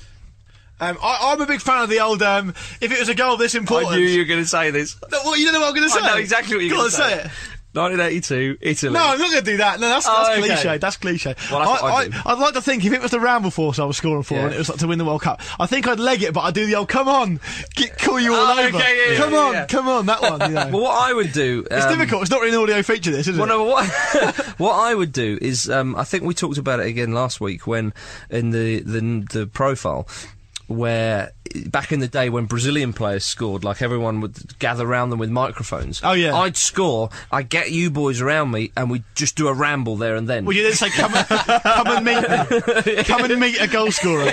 [0.81, 2.23] Um, I, I'm a big fan of the old.
[2.23, 2.49] Um,
[2.81, 4.97] if it was a goal this important, I knew you were going to say this.
[5.13, 6.01] No, what you don't know what I'm going to say?
[6.01, 7.23] I know exactly what you're going to say.
[7.23, 7.31] say.
[7.75, 7.79] It.
[7.79, 8.93] 1982, Italy.
[8.93, 9.81] No, I'm not going to do that.
[9.81, 10.47] No, that's, Oh, that's okay.
[10.49, 10.79] cliche.
[10.79, 11.35] That's cliche.
[11.51, 12.15] Well, that's I, I'd.
[12.27, 14.35] I, would like to think if it was the Ramble Force I was scoring for
[14.35, 14.45] Yeah.
[14.47, 16.41] and it was like to win the World Cup, I think I'd leg it, but
[16.41, 17.41] I'd do the old "come on,
[17.75, 20.41] get, call you all Oh, over." okay, yeah, come yeah, on, come on, that one.
[20.43, 20.69] You know.
[20.73, 21.67] Well, what I would do.
[21.71, 22.23] it's um, difficult.
[22.23, 23.11] It's not really an audio feature.
[23.11, 23.49] This is Well, it?
[23.49, 23.87] no, what,
[24.59, 27.67] what I would do is, um, I think we talked about it again last week
[27.67, 27.93] when
[28.31, 30.07] in the the, the profile.
[30.69, 31.33] Where
[31.67, 35.31] back in the day when Brazilian players scored, like everyone would gather around them with
[35.31, 36.01] microphones.
[36.05, 36.35] Oh, yeah.
[36.35, 37.11] I'd score.
[37.31, 40.45] I'd get you boys around me, and we'd just do a ramble there and then.
[40.45, 43.07] Well, you didn't say come and, come and meet.
[43.13, 44.31] Come and meet a goal scorer.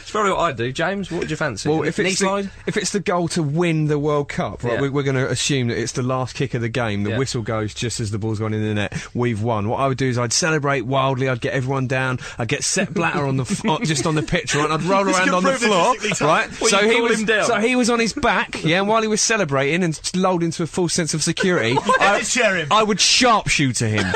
[0.00, 0.72] It's probably what I'd do.
[0.72, 1.68] James, what would you fancy?
[1.68, 4.80] Well, if it's, the, if it's the goal to win the World Cup, right, Yeah.
[4.80, 7.04] we, we're going to assume that it's the last kick of the game.
[7.04, 7.18] The Yeah.
[7.18, 9.06] whistle goes just as the ball's gone in the net.
[9.14, 9.68] We've won.
[9.68, 11.28] What I would do is I'd celebrate wildly.
[11.28, 12.18] I'd get everyone down.
[12.38, 14.70] I'd get Sepp Blatter on the f- just on the pitch, right?
[14.70, 16.60] I'd roll around can on the floor, right?
[16.60, 17.44] Well, so he was down.
[17.46, 18.78] so he was on his back, yeah.
[18.80, 22.26] And while he was celebrating and lulled into a false sense of security, I, did
[22.26, 22.68] share him.
[22.70, 24.06] I would sharpshooter him.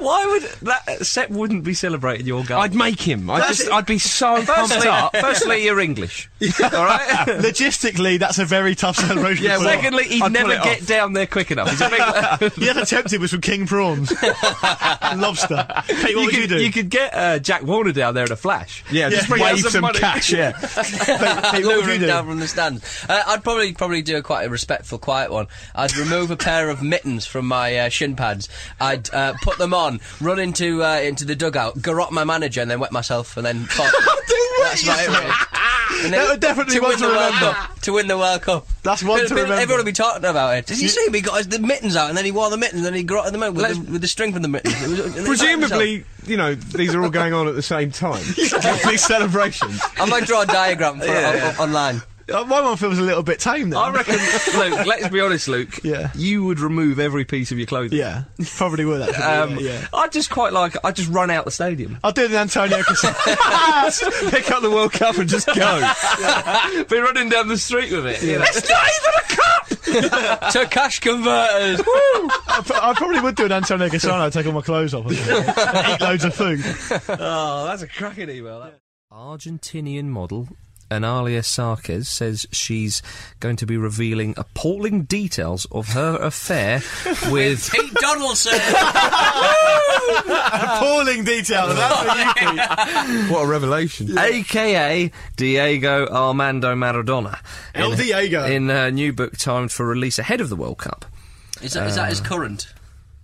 [0.00, 1.06] Why would that?
[1.06, 2.60] Sepp wouldn't be celebrating your goal.
[2.60, 3.30] I'd make him.
[3.30, 3.68] I'd That's just.
[3.68, 3.72] it.
[3.72, 5.16] I'd be so pumped Firstly, up.
[5.16, 6.28] firstly, you're English.
[6.62, 7.26] All right.
[7.26, 9.44] Logistically, that's a very tough celebration.
[9.44, 10.86] Yeah, to well, pull Secondly, he'd I'd never get off.
[10.86, 11.70] down there quick enough.
[11.70, 12.54] He's a big, off.
[12.56, 14.12] The other attempted was from king prawns,
[15.16, 15.66] lobster.
[15.86, 16.62] Hey, what you would could, you do?
[16.64, 18.84] you could get uh, Jack Warner down there in a flash.
[18.90, 19.98] Yeah, just bring wave some some, money.
[20.14, 20.32] Cash.
[20.32, 20.52] Yeah.
[21.52, 22.06] Hey, what would Lure you him do?
[22.06, 23.04] down from the stands.
[23.08, 25.46] Uh, I'd probably probably do a quite a respectful, quiet one.
[25.74, 28.48] I'd remove a pair of mittens from my uh, shin pads.
[28.80, 32.70] I'd uh, put them on, run into uh, into the dugout, garrot my manager, and
[32.70, 33.66] then wet myself, and then.
[33.76, 33.92] Pop.
[34.62, 35.34] That's it.
[36.10, 37.52] That would definitely to one win to the remember.
[37.52, 37.80] Cup.
[37.80, 38.66] To win the World Cup.
[38.82, 39.62] That's one People- to people- remember.
[39.62, 40.66] Everyone will be talking about it.
[40.66, 41.14] Did you see him?
[41.14, 43.02] He got his, the mittens out, and then he wore the mittens, and then he
[43.02, 44.74] garroted them out with, the, with the string from the mittens.
[44.82, 47.62] It was- and he hurt Presumably, you know, these are all going on at the
[47.62, 48.22] same time.
[48.36, 49.80] these celebrations.
[49.98, 52.02] I might draw a diagram for Yeah, it on, on- online.
[52.32, 53.70] Uh, my one feels a little bit tame.
[53.70, 53.78] Then.
[53.78, 54.14] I reckon,
[54.58, 54.86] Luke.
[54.86, 55.80] Let's be honest, Luke.
[55.84, 56.10] Yeah.
[56.14, 57.98] You would remove every piece of your clothing.
[57.98, 58.24] Yeah,
[58.56, 59.02] probably would.
[59.02, 59.86] Actually, Um, yeah, yeah.
[59.92, 60.76] I just quite like.
[60.84, 61.98] I just run out the stadium.
[62.02, 64.30] I'll do the Antonio Cassano.
[64.30, 65.54] Pick up the World Cup and just go.
[66.88, 68.22] Be running down the street with it.
[68.22, 68.44] You know.
[68.48, 70.50] It's not even a cup.
[70.52, 71.80] to cash converters.
[71.86, 76.24] I, I probably would do an Antonio Cassano, take all my clothes off, eat loads
[76.24, 76.60] of food.
[77.08, 78.60] Oh, that's a cracking email.
[78.60, 78.80] That.
[79.12, 80.48] Argentinian model
[81.00, 83.02] Analia Sarquez says she's
[83.40, 86.80] going to be revealing appalling details of her affair
[87.30, 88.54] with Pete Donaldson.
[90.26, 91.74] Appalling details.
[91.74, 94.16] That's for you, What a revelation.
[94.18, 97.38] AKA Diego Armando Maradona.
[97.74, 98.44] El in- Diego.
[98.44, 101.04] In her new book timed for release ahead of the World Cup.
[101.62, 102.72] Is that, is that his uh, current?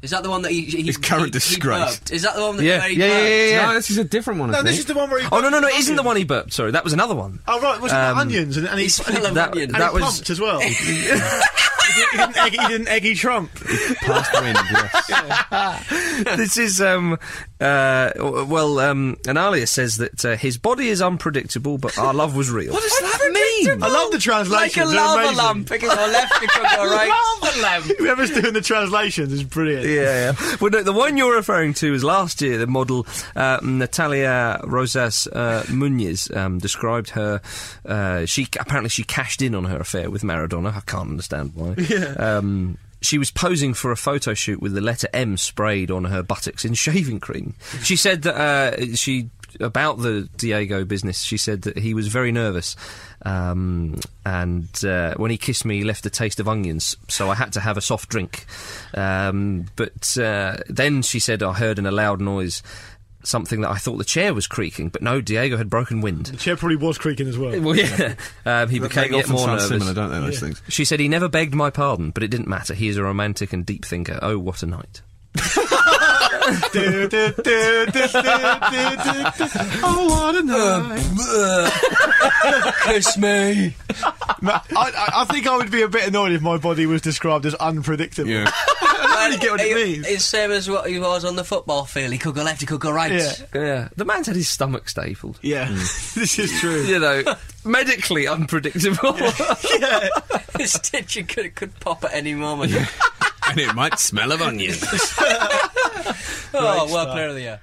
[0.02, 0.62] Is that the one that he.
[0.62, 1.96] he His current he- he disgrace.
[1.98, 2.10] burped?
[2.10, 3.66] Is that the one that Yeah, where he yeah, yeah, yeah, yeah.
[3.66, 4.48] No, this is a different one.
[4.50, 5.28] I No, this is the one where he.
[5.30, 6.54] Oh, no, no, no, it isn't the one he burped.
[6.54, 7.40] Sorry, that was another one.
[7.46, 8.56] Oh, right, was it Um, the onions?
[8.56, 9.74] And, and he, He smelled of that- onion.
[9.74, 10.60] and that he was- pumped as well.
[11.94, 13.54] he, did, he, didn't egg, he didn't eggy Trump.
[14.00, 16.24] Past wind, yes.
[16.36, 17.18] this is um
[17.60, 22.50] uh well um Analia says that uh, his body is unpredictable but our love was
[22.50, 22.72] real.
[22.72, 23.82] What does that mean?
[23.82, 24.52] I love the translation.
[24.52, 24.92] Like translations.
[24.92, 25.36] a they're lava amazing.
[25.36, 25.70] lamp.
[25.70, 27.40] It can left, it can right.
[27.40, 27.84] lava lamp.
[27.98, 29.86] Whoever's doing the translations is brilliant.
[29.86, 30.56] Yeah, yeah.
[30.60, 32.58] Well, no, the one you're referring to is last year.
[32.58, 37.40] The model uh, Natalia Rosas uh, Munoz um, described her.
[37.84, 40.74] Uh, she apparently she cashed in on her affair with Maradona.
[40.74, 41.74] I can't understand why.
[41.88, 42.14] Yeah.
[42.18, 46.22] Um, she was posing for a photo shoot with the letter M sprayed on her
[46.22, 47.54] buttocks in shaving cream.
[47.82, 51.22] She said that uh, she about the Diego business.
[51.22, 52.76] She said that he was very nervous,
[53.22, 56.96] um, and uh, when he kissed me, he left a taste of onions.
[57.08, 58.44] So I had to have a soft drink.
[58.94, 62.62] Um, but uh, then she said I heard in a loud noise.
[63.22, 66.24] Something that I thought the chair was creaking, but no, Diego had broken wind.
[66.26, 67.60] The chair probably was creaking as well.
[67.60, 68.14] Well, yeah,
[68.46, 69.68] um, he became They yet more sound nervous.
[69.68, 70.62] similar, don't they, those things?
[70.68, 72.72] She said he never begged my pardon, but it didn't matter.
[72.72, 74.18] He is a romantic and deep thinker.
[74.22, 75.02] Oh, what a night.
[76.72, 78.02] Do, do, do, do, do, do, do, do.
[79.84, 81.02] Oh, what a night.
[82.86, 83.74] Kiss me.
[84.02, 87.44] I, I, I think I would be a bit annoyed if my body was described
[87.46, 88.30] as unpredictable.
[88.30, 88.50] Yeah.
[89.30, 90.06] I don't get what it means.
[90.06, 92.12] It's same as what he was on the football field.
[92.12, 93.12] He could go left, he could go right.
[93.12, 93.32] Yeah.
[93.54, 95.38] Yeah, the man's had his stomach stapled.
[95.42, 95.74] Yeah, hmm.
[96.20, 96.82] this is true.
[96.82, 97.22] You know,
[97.64, 99.16] medically unpredictable.
[99.78, 100.08] yeah.
[100.58, 102.72] His stitching could, could pop at any moment.
[103.48, 104.82] and it might smell of onions.
[106.52, 107.60] oh, well, player of the year.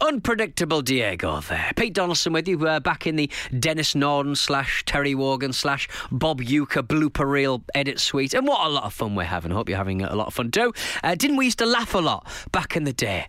[0.00, 1.72] Unpredictable Diego there.
[1.76, 6.40] Pete Donaldson with you, uh, back in the Denis Norden slash Terry Wogan slash Bob
[6.40, 8.32] Euchre blooper reel edit suite.
[8.32, 9.52] And what a lot of fun we're having.
[9.52, 10.72] I hope you're having a lot of fun too.
[11.04, 13.26] Uh, didn't we used to laugh a lot back in the day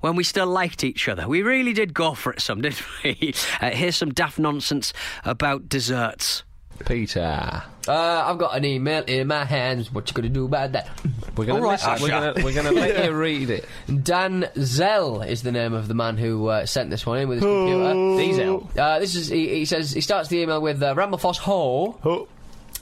[0.00, 1.28] when we still liked each other?
[1.28, 3.34] We really did go for it some, didn't we?
[3.60, 4.92] Uh, here's some daft nonsense
[5.24, 6.42] about desserts.
[6.86, 7.62] Peter.
[7.86, 9.92] Uh, I've got an email in my hands.
[9.92, 10.88] What you gonna do about that?
[11.36, 12.02] We're gonna All right, listen.
[12.02, 13.64] We're gonna, we're gonna let you read it.
[14.02, 17.38] Dan Zell is the name of the man who uh, sent this one in with
[17.38, 17.94] his computer.
[18.18, 18.70] Diesel.
[18.76, 22.28] Uh, this is he, he says he starts the email with uh, Ramble Force Ho.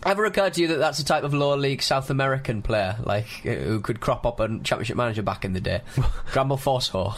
[0.06, 3.26] Ever occurred to you that that's a type of lower league South American player, like
[3.44, 5.80] uh, who could crop up a championship manager back in the day?
[6.32, 7.12] Gramble Force Ho.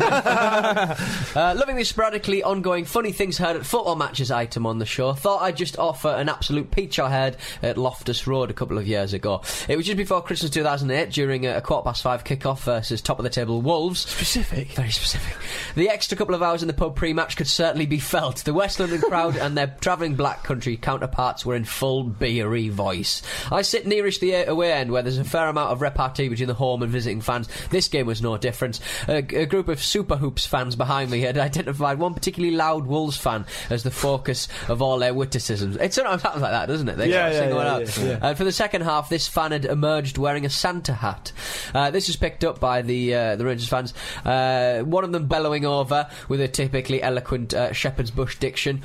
[0.00, 5.12] uh, loving the sporadically ongoing funny things heard at football matches item on the show.
[5.12, 8.88] Thought I'd just offer an absolute peach I had at Loftus Road a couple of
[8.88, 9.42] years ago.
[9.68, 13.20] It was just before Christmas 2008 during a, a quarter past five kick-off versus top
[13.20, 14.00] of the table Wolves.
[14.00, 14.72] Specific.
[14.72, 15.36] Very specific.
[15.76, 18.38] The extra couple of hours in the pub pre-match could certainly be felt.
[18.38, 23.22] The West London crowd and their travelling black country counterparts were in full beery voice.
[23.50, 26.54] I sit nearest the away end where there's a fair amount of repartee between the
[26.54, 27.48] home and visiting fans.
[27.70, 28.80] This game was no different.
[29.06, 33.16] A, a group of Super Hoops fans behind me had identified one particularly loud Wolves
[33.16, 35.76] fan as the focus of all their witticisms.
[35.76, 36.96] It sometimes happens like that, doesn't it?
[36.96, 37.98] They Yeah, yeah, yeah, out.
[37.98, 38.18] yeah, yeah.
[38.22, 41.32] And for the second half, this fan had emerged wearing a Santa hat.
[41.74, 43.94] Uh, this was picked up by the uh, the Rangers fans.
[44.24, 48.82] Uh, one of them bellowing over with a typically eloquent uh, shepherd's bush diction.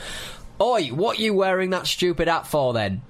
[0.61, 3.01] Oi, what you wearing that stupid hat for then?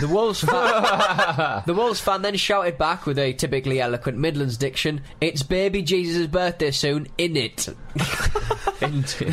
[0.00, 5.02] The Wolves fan, the Wolves fan then shouted back with a typically eloquent Midlands diction,
[5.20, 7.68] "It's baby Jesus' birthday soon, in it."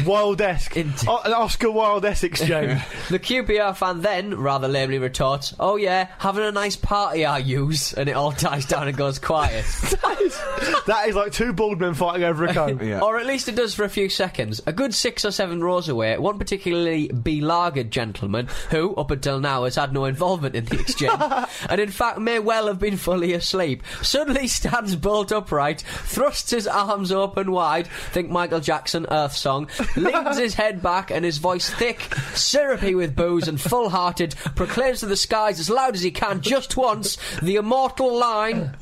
[0.06, 0.78] Wild-esque.
[1.08, 2.82] O- an Oscar Wilde-esque exchange.
[3.10, 7.92] The QPR fan then rather lamely retorts, "Oh yeah, having a nice party, I use,"
[7.94, 9.66] and it all dies down and goes quiet.
[10.86, 12.80] that is like two bald men fighting over a comb.
[13.02, 14.62] Or at least it does for a few seconds.
[14.66, 19.64] A good six or seven rows away, one particularly belagered gentleman, who, up until now,
[19.66, 21.22] has had no involvement in the exchange,
[21.70, 26.68] and in fact may well have been fully asleep, suddenly stands bolt upright, thrusts his
[26.68, 31.70] arms open wide, think Michael Jackson, Earth Song, leans his head back, and his voice
[31.70, 36.12] thick, syrupy with booze, and full hearted, proclaims to the skies as loud as he
[36.12, 38.76] can, just once, the immortal line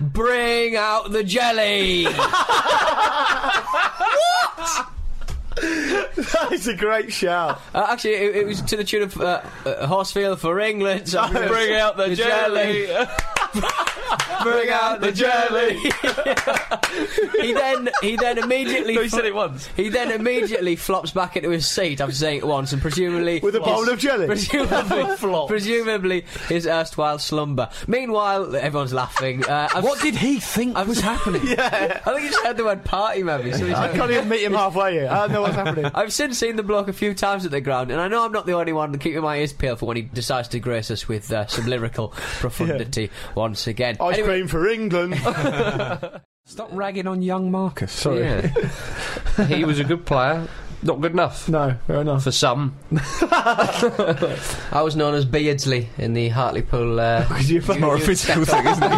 [0.00, 2.04] Bring out the jelly!
[2.04, 2.14] What?
[5.60, 7.60] that is a great shout.
[7.74, 11.08] Uh, actually, it, it was to the tune of uh, uh, Horsfield for England.
[11.08, 12.88] So Bring out the jelly.
[14.42, 15.74] Bring out the jelly.
[17.40, 19.66] he then he then immediately No, he said it once.
[19.76, 23.56] He then immediately flops back into his seat after saying it once, and presumably With
[23.56, 24.26] a bowl of jelly.
[24.26, 27.68] Presumably, presumably his erstwhile slumber.
[27.86, 29.44] Meanwhile, everyone's laughing.
[29.44, 31.42] Uh, What did he think was happening?
[31.46, 32.00] Yeah.
[32.04, 33.52] I think he just heard the word party, maybe.
[33.52, 35.08] So he's I can't even meet him halfway here.
[35.10, 35.90] I don't know what's happening.
[35.94, 38.32] I've since seen the bloke a few times at the ground, and I know I'm
[38.32, 41.08] not the only one keeping my ears peeled for when he decides to grace us
[41.08, 43.96] with uh, some lyrical profundity once again.
[44.00, 45.14] Ice Anyway, cream for England.
[46.46, 47.92] Stop ragging on young Marcus.
[47.92, 48.20] Sorry.
[48.20, 49.46] Yeah.
[49.46, 50.48] he was a good player.
[50.84, 52.24] Not good enough No, fair enough.
[52.24, 52.74] for some.
[53.22, 56.98] I was known as Beardsley in the Hartlepool.
[56.98, 58.90] Uh, because you're Because More a physical thing, isn't it?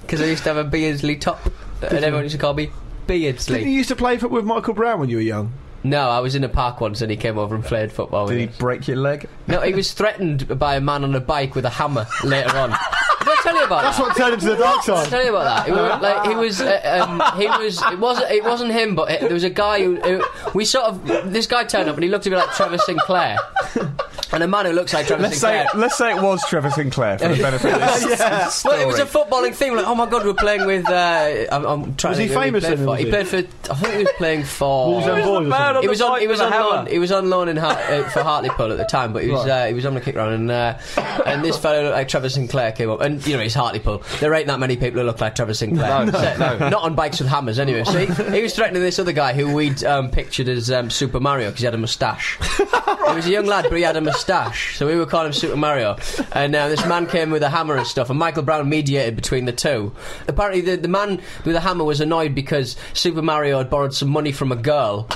[0.00, 1.52] Because I used to have a Beardsley top,
[1.82, 2.70] and everyone used to call me
[3.06, 5.52] Didn't you used to play foot with Michael Brown when you were young?
[5.82, 8.38] No, I was in a park once, and he came over and played football Did
[8.38, 8.56] he us.
[8.58, 9.28] break your leg?
[9.46, 12.70] No, he was threatened by a man on a bike with a hammer later on.
[12.70, 12.78] Did
[13.28, 13.82] I tell you about that.
[13.82, 14.02] That's that?
[14.08, 15.08] what turned him to the dark I'll side.
[15.08, 15.66] tell you about that.
[15.66, 17.82] He was, like, he was, uh, um, he was.
[17.92, 18.30] It wasn't.
[18.30, 20.22] It wasn't him, but it, there was a guy who, who.
[20.54, 21.32] We sort of.
[21.32, 23.38] This guy turned up and he looked a bit like Trevor Sinclair,
[24.32, 25.80] and a man who looks like Trevor Let's say, Sinclair.
[25.80, 28.76] let's say it was Trevor Sinclair for the benefit of this story.
[28.76, 29.74] Well, it was a footballing thing.
[29.76, 30.88] Like, oh my god, we're playing with.
[30.88, 32.96] Uh, I'm, I'm trying Was to he famous Played for.
[32.96, 33.10] He he?
[33.10, 33.36] played for.
[33.38, 34.86] I think he was playing for.
[34.88, 35.46] Wolves and boys.
[35.76, 35.82] Or something.
[35.82, 36.20] He was on.
[36.20, 36.86] He was on loan.
[36.86, 39.46] He was on loan in Hart, uh, for Hartlepool at the time, but he was
[39.46, 40.78] uh, he was on the kick round, and uh,
[41.26, 44.02] and this fellow looked like Trevor Sinclair came up, and you know he's Hartlepool.
[44.20, 46.06] There ain't that many people who look like Trevor Sinclair.
[46.06, 46.68] No, So- no.
[46.70, 47.84] not on bikes with hammers anyway.
[47.84, 51.20] So he, he was threatening this other guy who we'd um, pictured as um, Super
[51.20, 52.38] Mario because he had a moustache.
[52.56, 52.64] he
[53.14, 55.56] was a young lad, but he had a moustache, so we were calling him Super
[55.56, 55.96] Mario.
[56.32, 59.44] And uh, this man came with a hammer and stuff, and Michael Brown mediated between
[59.44, 59.92] the two.
[60.28, 64.08] Apparently, the, the man with the hammer was annoyed because Super Mario had borrowed some
[64.08, 65.08] money from a girl,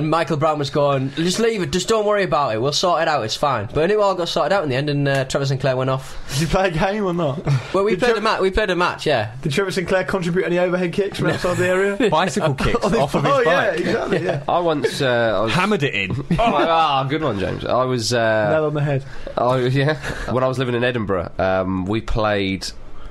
[0.00, 2.60] and Michael Brown was going, "Just leave it, just don't worry about it.
[2.60, 3.22] We'll sort it out.
[3.22, 5.76] It's fine." But it all got sorted out in the end, and uh, Trevor Sinclair
[5.76, 6.18] went off.
[6.32, 7.40] Did you play a game or not?
[7.72, 8.40] Well, we Did played Tre- a match.
[8.40, 9.36] We played a match, yeah.
[9.42, 11.96] Did Trevor Sinclair contribute any overhead kicks from outside the area?
[12.10, 13.80] Bicycle kicks off of his oh, yeah, bike.
[13.80, 14.42] exactly, yeah.
[14.48, 16.10] I once uh, I was Hammered it in.
[16.12, 17.64] Oh, ah, good one, James.
[17.64, 19.04] I was uh, Nail on the head.
[19.36, 19.94] Oh yeah.
[20.32, 22.66] When I was living in Edinburgh, um, we played.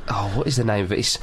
[0.09, 0.99] Oh, what is the name of it?
[0.99, 1.19] It's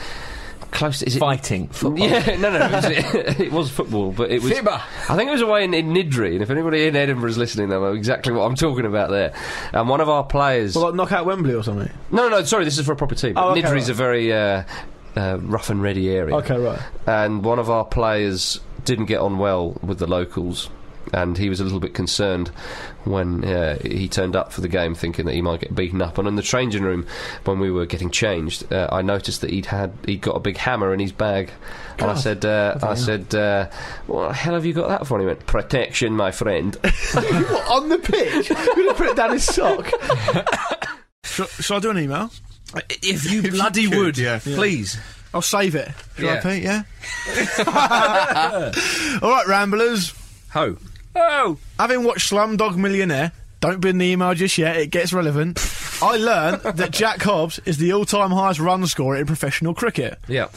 [0.70, 1.02] close.
[1.02, 2.08] Is it Fighting football.
[2.08, 2.84] Yeah, no, no, it was,
[3.40, 4.52] it, was football, but it was.
[4.52, 4.82] Fibber.
[5.08, 7.68] I think it was away in, in Niddrie, and if anybody in Edinburgh is listening,
[7.68, 9.32] they know exactly what I'm talking about there.
[9.72, 10.74] And one of our players.
[10.74, 11.90] Well, like knock out Wembley or something.
[12.10, 13.34] no, no, sorry, this is for a proper team.
[13.36, 13.88] Oh, okay, Niddrie's right.
[13.88, 14.64] a very uh,
[15.16, 16.36] uh, rough and ready area.
[16.36, 16.80] Okay, right.
[17.06, 20.70] and one of our players didn't get on well with the locals.
[21.12, 22.48] And he was a little bit concerned
[23.04, 26.18] when uh, he turned up for the game, thinking that he might get beaten up.
[26.18, 27.06] And in the changing room,
[27.44, 30.56] when we were getting changed, uh, I noticed that he'd had he'd got a big
[30.56, 31.50] hammer in his bag.
[31.98, 33.68] And I said, uh, I said, uh,
[34.06, 36.74] "What the hell have you got that for?" And he went, "Protection, my friend."
[37.12, 38.50] what, on the pitch?
[38.50, 39.88] We're going to put it down his sock.
[41.24, 42.30] shall, shall I do an email?
[42.90, 44.40] If you If you bloody could, would, yeah.
[44.40, 44.98] please.
[45.32, 45.90] I'll save it.
[46.16, 46.34] Shall Yeah.
[46.34, 46.62] I, Pete?
[46.62, 46.82] Yeah?
[49.22, 50.12] All right, Ramblers.
[50.52, 50.76] Ho.
[51.16, 51.58] Oh!
[51.78, 55.58] Having watched Slumdog Millionaire, don't be in the email just yet, it gets relevant.
[56.02, 60.18] I learned that Jack Hobbs is the all time highest run scorer in professional cricket.
[60.28, 60.48] yeah.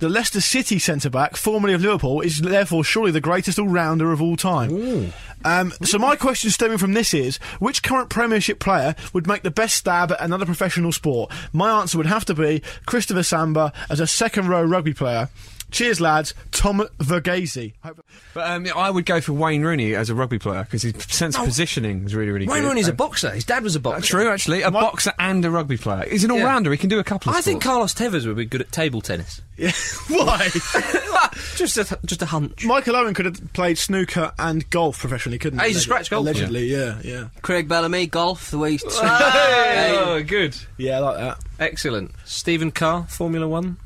[0.00, 4.12] The Leicester City centre back, formerly of Liverpool, is therefore surely the greatest all rounder
[4.12, 5.12] of all time.
[5.44, 9.52] Um, so my question stemming from this is: which current Premiership player would make the
[9.52, 11.30] best stab at another professional sport?
[11.52, 15.28] My answer would have to be Christopher Samba as a second row rugby player.
[15.74, 16.34] Cheers, lads.
[16.52, 17.72] Tom Verghese.
[18.32, 21.36] But um, I would go for Wayne Rooney as a rugby player because his sense
[21.36, 22.62] of positioning is really, really Wayne good.
[22.62, 23.30] Wayne Rooney's a boxer.
[23.30, 24.06] His dad was a boxer.
[24.06, 24.62] True, actually.
[24.62, 26.08] A boxer and a rugby player.
[26.08, 26.44] He's an all Yeah.
[26.44, 26.70] rounder.
[26.70, 27.46] He can do a couple of things.
[27.46, 27.62] I think.
[27.62, 29.42] Carlos Tevez would be good at table tennis.
[29.56, 29.70] Yeah.
[30.08, 30.48] Why?
[31.54, 32.64] just a just a hunch.
[32.64, 35.68] Michael Owen could have played snooker and golf professionally, couldn't he?
[35.68, 36.28] he's a scratch golfer.
[36.28, 37.28] Allegedly, yeah, yeah.
[37.40, 38.84] Craig Bellamy, golf, the way he's.
[38.98, 40.56] Oh, good.
[40.76, 41.38] Yeah, I like that.
[41.60, 42.10] Excellent.
[42.24, 43.76] Stephen Carr, Formula One.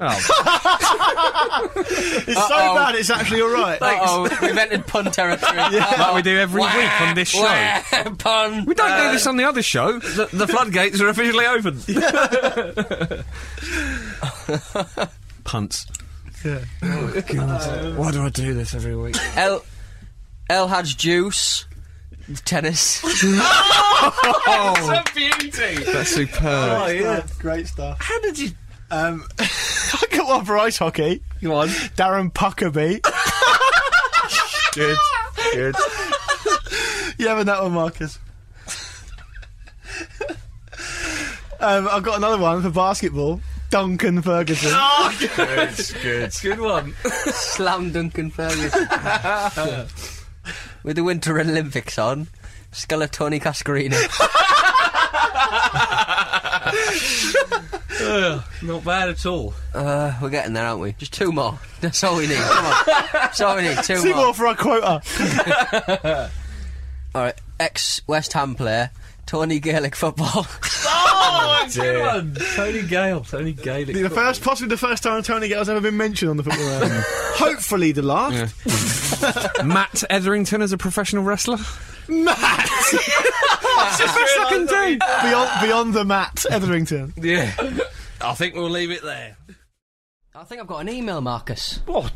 [0.00, 1.70] Oh.
[2.26, 3.78] It's so bad, it's actually all right.
[3.80, 5.56] Oh, we've entered pun territory.
[5.70, 7.42] like we do every week on this show.
[8.18, 8.64] pun.
[8.64, 9.98] We don't do uh, this on the other show.
[9.98, 11.80] The, the floodgates are officially open.
[15.44, 15.86] Punts.
[16.44, 19.16] Oh, oh, Why do I do this every week?
[19.36, 19.64] El
[20.50, 21.66] El Hadj Juice,
[22.44, 23.00] tennis.
[23.04, 25.84] Oh, beauty.
[25.84, 26.42] that's superb.
[26.42, 27.26] Oh, yeah.
[27.38, 27.98] Great stuff.
[28.00, 28.50] How did you?
[28.90, 31.22] Um, I got one for ice hockey.
[31.42, 31.68] Go on.
[31.68, 33.00] Darren Puckerby.
[34.74, 34.98] Good.
[35.52, 35.74] Good.
[37.18, 38.18] you having that one, Marcus?
[41.60, 43.40] um, I've got another one for basketball.
[43.70, 44.70] Duncan Ferguson.
[44.72, 45.70] Oh, good.
[46.02, 46.32] Good.
[46.42, 46.94] Good one.
[47.32, 48.86] Slam Duncan Ferguson.
[50.84, 52.28] With the Winter Olympics on,
[52.70, 53.40] Skull Tony
[56.88, 58.44] Cascarino.
[58.62, 59.54] Not bad at all.
[59.72, 60.92] Uh, we're getting there, aren't we?
[60.92, 61.58] Just two more.
[61.80, 62.36] That's all we need.
[62.36, 62.74] Come on.
[63.12, 63.78] That's all we need.
[63.82, 64.24] Two Two more.
[64.26, 66.30] more for our quota.
[67.14, 67.34] All right.
[67.60, 68.90] Ex West Ham player,
[69.26, 70.46] Tony Gaelic football.
[71.36, 72.34] Oh, oh good one.
[72.54, 73.20] Tony Gale.
[73.22, 73.86] Tony Gale.
[73.86, 76.92] the first, possibly the first time Tony Gale's ever been mentioned on the football round.
[77.36, 78.54] Hopefully the last.
[79.64, 81.58] Matt Etherington as a professional wrestler.
[82.08, 82.36] Matt!
[82.68, 84.98] That's the best I can do.
[84.98, 87.14] beyond, beyond the Matt Etherington.
[87.16, 87.52] Yeah.
[88.20, 89.36] I think we'll leave it there.
[90.36, 91.78] I think I've got an email, Marcus.
[91.86, 92.10] Oh,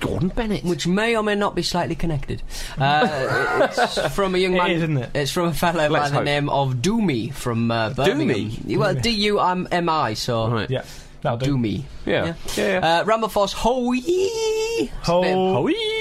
[0.00, 0.64] Gordon Bennett.
[0.64, 2.42] Which may or may not be slightly connected.
[2.76, 4.70] Uh, it's from a young man.
[4.72, 5.10] It is, isn't it?
[5.14, 6.24] It's from a fellow by Let's the hope.
[6.24, 8.50] name of Doomy from uh, Birmingham.
[8.50, 8.76] Doomy?
[8.76, 10.50] Well, D U M M I, so.
[10.50, 10.68] Right.
[10.68, 10.82] Yeah,
[11.22, 11.56] that'll do.
[11.56, 11.84] Doomy.
[12.06, 12.34] Yeah.
[12.56, 12.80] Yeah.
[12.82, 13.00] yeah.
[13.02, 14.00] Uh, Ramble Force Hoey.
[15.04, 15.22] Ho-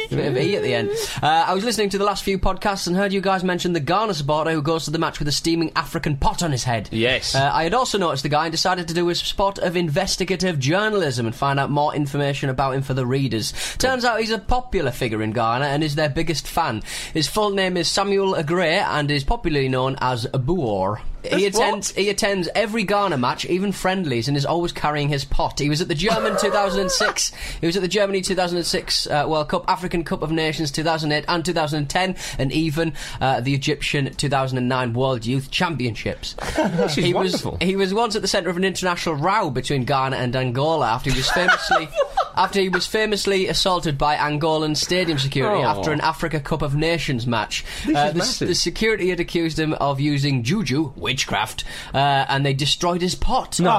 [0.10, 0.90] Bit of E at the end.
[1.22, 3.80] Uh, I was listening to the last few podcasts and heard you guys mention the
[3.80, 6.90] Ghana supporter who goes to the match with a steaming African pot on his head.
[6.92, 7.36] Yes.
[7.36, 10.58] Uh, I had also noticed the guy and decided to do a spot of investigative
[10.60, 13.54] journalism and find out more information about him for the readers.
[13.78, 16.82] Turns out he's a popular figure in Ghana and is their biggest fan.
[17.14, 21.02] His full name is Samuel Agre and is popularly known as Buor.
[21.22, 25.60] He attends he attends every Ghana match, even friendlies, and is always carrying his pot.
[25.60, 27.34] He was at the German 2006.
[27.60, 31.44] He was at the Germany 2006 uh, World Cup, African Cup of Nations 2008 and
[31.46, 36.36] 2010, and even uh, the Egyptian 2009 World Youth Championships.
[36.96, 37.52] he wonderful.
[37.54, 40.88] was he was once at the centre of an international row between Ghana and Angola
[40.88, 41.88] after he was famously
[42.36, 45.68] after he was famously assaulted by Angolan stadium security Oh.
[45.68, 47.66] after an Africa Cup of Nations match.
[47.86, 48.48] This Uh, is the, massive.
[48.48, 53.60] the security had accused him of using juju, witchcraft, uh, and they destroyed his pot.
[53.60, 53.70] No.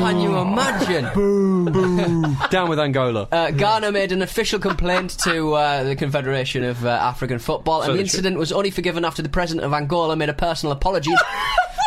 [0.00, 1.08] Can you imagine?
[1.14, 2.38] Boom, boom.
[2.50, 3.28] Down with Angola.
[3.30, 7.94] Uh, Ghana made an official complaint to uh, the Confederation of uh, African Football, and
[7.94, 11.10] the incident was only forgiven after the president of Angola made a personal apology.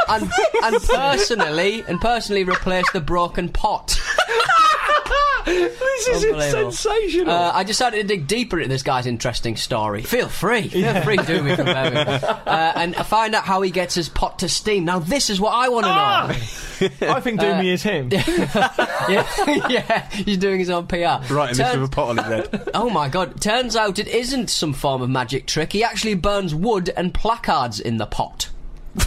[0.08, 0.30] And,
[0.64, 4.01] and personally and personally replaced the broken pot.
[5.46, 6.72] This is Unbelievable.
[6.72, 7.32] sensational.
[7.32, 10.04] Uh, I decided to dig deeper into this guy's interesting story.
[10.04, 10.68] Feel free.
[10.70, 12.22] Feel free to do me from Birmingham.
[12.24, 14.86] Uh, and find out how he gets his pot to steam.
[14.86, 17.14] Now, this is what I want to know.
[17.14, 18.10] I think Doomy is him.
[18.12, 20.96] yeah, yeah, he's doing his own PR.
[21.32, 22.70] Writing this Turn- with a pot on his head.
[22.74, 25.74] Oh my god, turns out it isn't some form of magic trick.
[25.74, 28.50] He actually burns wood and placards in the pot.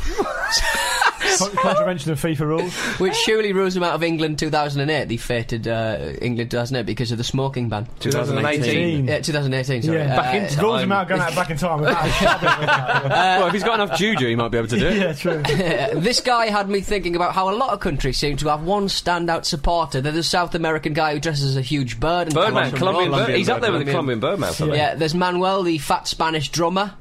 [1.38, 2.74] Con- Contravention of FIFA rules.
[3.00, 7.18] Which surely rules him out of England 2008, the fated uh, England 2008 because of
[7.18, 7.86] the smoking ban.
[8.00, 9.06] 2018.
[9.08, 9.98] Yeah, 2018, sorry.
[9.98, 11.80] Yeah, Uh, back in rules him out going out back in time.
[11.80, 13.04] without a shadow of a doubt.
[13.08, 14.96] well, if he's got enough juju, he might be able to do it.
[14.98, 15.42] yeah, true.
[16.00, 18.86] this guy had me thinking about how a lot of countries seem to have one
[18.86, 20.00] standout supporter.
[20.00, 22.32] There's a South American guy who dresses as a huge bird.
[22.34, 23.26] Birdman, comes from Colombian Rome.
[23.26, 23.36] bird.
[23.36, 24.52] He's up there with the Colombian Birdman.
[24.60, 26.94] Yeah, there's Manuel, the fat Spanish drummer.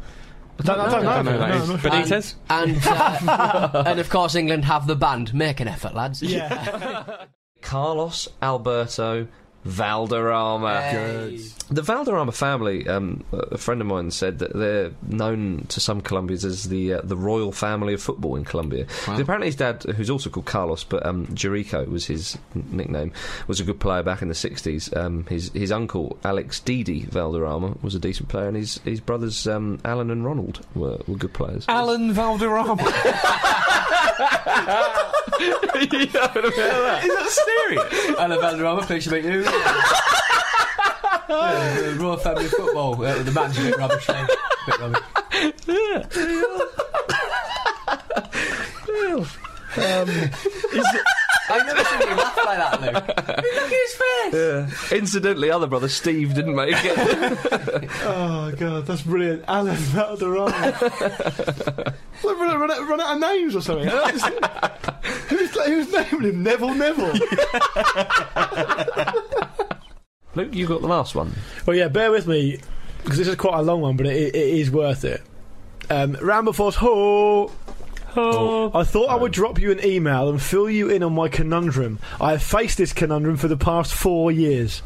[0.59, 1.09] I don't, I don't know.
[1.11, 2.35] I don't know who that No, is.
[2.49, 2.75] I'm.
[2.75, 2.83] Benitez?
[2.85, 2.87] And,
[3.75, 5.33] uh, and of course, England have the band.
[5.33, 6.21] Make an effort, lads.
[6.21, 7.25] Yeah.
[7.61, 9.27] Carlos Alberto
[9.65, 11.31] Valderrama.
[11.69, 16.45] The Valderrama family, um, a friend of mine said that they're known to some Colombians
[16.45, 18.85] as the uh, the royal family of football in Colombia.
[19.07, 23.11] Apparently, his dad, who's also called Carlos, but um, Jaricho was his nickname,
[23.47, 24.95] was a good player back in the 60s.
[24.95, 29.47] Um, his his uncle, Alex Didi Valderrama, was a decent player, and his, his brothers,
[29.47, 31.65] um, Alan and Ronald, were, were good players.
[31.69, 32.83] Alan Valderrama.
[35.39, 38.19] Is that serious?
[38.19, 39.43] Alan Valderrama, pleasure to meet you.
[41.29, 43.03] yeah, the Royal Family Football.
[43.03, 44.27] Uh, the man's a bit rubbish, eh?
[44.67, 45.03] bit rubbish.
[51.53, 52.93] I've never seen you laugh like that, Luke.
[53.17, 54.33] Look at his face.
[54.33, 54.69] Yeah.
[54.97, 57.89] Incidentally, other brother Steve didn't make it.
[58.05, 59.43] Oh god, that's brilliant.
[59.47, 61.93] Alan Valderrama.
[62.23, 63.87] Well, run, run, out- run out of names or something.
[65.27, 66.43] who's, who's naming him?
[66.43, 67.13] Neville Neville.
[70.35, 71.33] Luke, you got the last one.
[71.65, 72.59] well, yeah, bear with me
[73.03, 75.21] because this is quite a long one, but it, it is worth it.
[75.89, 76.75] Um, Ramble Force
[78.13, 78.69] Ho.
[78.75, 81.97] I thought I would drop you an email and fill you in on my conundrum.
[82.21, 84.79] I have faced this conundrum for the past four years.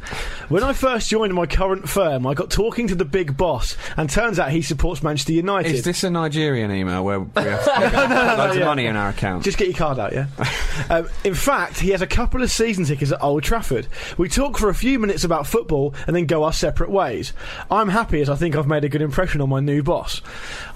[0.48, 4.10] When I first joined my current firm, I got talking to the big boss, and
[4.10, 5.76] turns out he supports Manchester United.
[5.76, 8.66] Is this a Nigerian email where we have to put loads of yeah.
[8.66, 9.44] money in our account?
[9.44, 10.28] Just get your card out, yeah?
[10.90, 13.88] um, in fact, he has a couple of season tickets at Old Trafford.
[14.18, 17.34] We talk for a few minutes about football and then go our separate ways.
[17.70, 20.22] I'm happy as I think I've made a good impression on my new boss.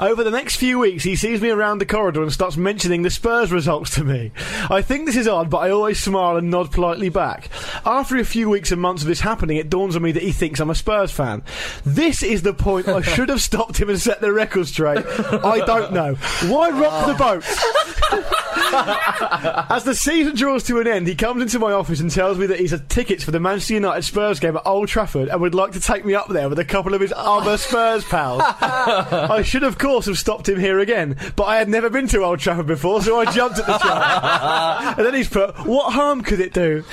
[0.01, 3.09] Over the next few weeks, he sees me around the corridor and starts mentioning the
[3.11, 4.31] Spurs results to me.
[4.67, 7.49] I think this is odd, but I always smile and nod politely back.
[7.85, 10.31] After a few weeks and months of this happening, it dawns on me that he
[10.31, 11.43] thinks I'm a Spurs fan.
[11.85, 15.05] This is the point I should have stopped him and set the record straight.
[15.05, 16.15] I don't know.
[16.47, 18.33] Why rock the boat?
[18.73, 22.45] As the season draws to an end, he comes into my office and tells me
[22.47, 25.55] that he's had tickets for the Manchester United Spurs game at Old Trafford and would
[25.55, 28.41] like to take me up there with a couple of his other Spurs pals.
[28.61, 32.23] I should, of course, have stopped him here again, but I had never been to
[32.23, 34.97] Old Trafford before, so I jumped at the chance.
[34.97, 36.83] and then he's put, "What harm could it do?"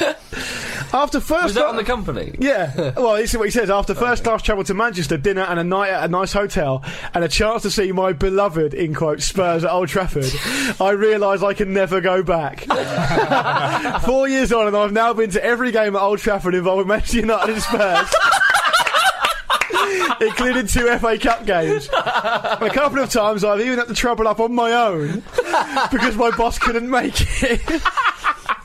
[0.93, 2.35] After first, Was that on the company?
[2.39, 2.93] yeah.
[2.99, 3.69] Well, this is what he says.
[3.71, 6.83] After first class travel to Manchester, dinner and a night at a nice hotel,
[7.15, 10.27] and a chance to see my beloved, in quote Spurs at Old Trafford,
[10.81, 12.65] I realise I can never go back.
[14.03, 17.19] Four years on, and I've now been to every game at Old Trafford involving Manchester
[17.19, 18.09] United and Spurs.
[20.21, 21.89] Including two FA Cup games.
[21.93, 25.23] A couple of times I've even had to trouble up on my own
[25.93, 27.83] because my boss couldn't make it.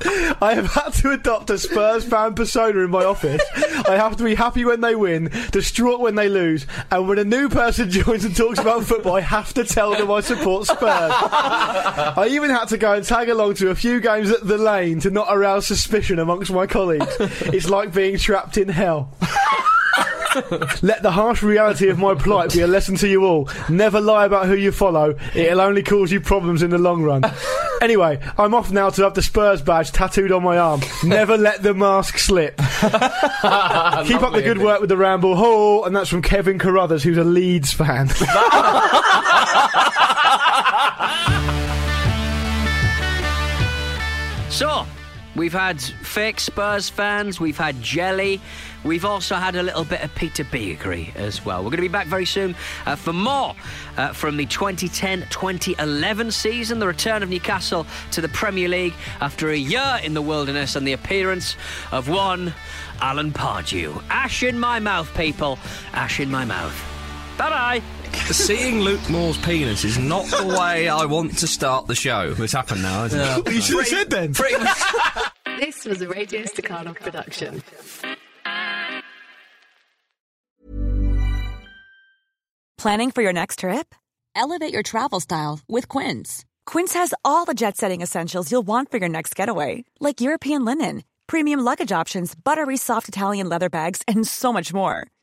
[0.06, 3.42] I have had to adopt a Spurs fan persona in my office.
[3.88, 7.24] I have to be happy when they win, distraught when they lose, and when a
[7.24, 10.82] new person joins and talks about football, I have to tell them I support Spurs.
[10.84, 15.00] I even had to go and tag along to a few games at the lane
[15.02, 17.16] to not arouse suspicion amongst my colleagues.
[17.20, 19.14] It's like being trapped in hell.
[20.82, 23.50] Let the harsh reality of my plight be a lesson to you all.
[23.70, 25.16] Never lie about who you follow.
[25.36, 27.24] It'll only cause you problems in the long run.
[27.82, 30.80] Anyway, I'm off now to have the Spurs badge tattooed on my arm.
[31.04, 32.56] Never let the mask slip.
[32.58, 32.64] Keep
[34.22, 37.26] up the good work with the Ramble Hall, and that's from Kevin Carruthers, who's a
[37.26, 38.08] Leeds fan.
[44.50, 44.86] So,
[45.36, 48.42] we've had fake Spurs fans, we've had jelly,
[48.84, 51.60] we've also had a little bit of Peter Beagrie as well.
[51.60, 52.56] We're going to be back very soon
[52.86, 53.56] uh, for more
[53.98, 59.50] uh, from the 2010 2011 season, the return of Newcastle to the Premier League after
[59.50, 61.56] a year in the wilderness and the appearance
[61.92, 62.54] of one
[63.02, 64.02] Alan Pardew.
[64.10, 65.60] Ash in my mouth, people.
[65.94, 66.76] Ash in my mouth.
[67.38, 68.03] Bye bye.
[68.32, 72.34] Seeing Luke Moore's penis is not the way I want to start the show.
[72.38, 73.54] It's happened now, isn't it?
[73.54, 74.34] you should have said then.
[74.34, 74.78] Pretty much.
[75.60, 77.62] This was a Radio Staccato production.
[82.78, 83.94] Planning for your next trip?
[84.36, 86.44] Elevate your travel style with Quince.
[86.66, 90.66] Quince has all the jet setting essentials you'll want for your next getaway, like European
[90.66, 95.08] linen, premium luggage options, buttery soft Italian leather bags, and so much more.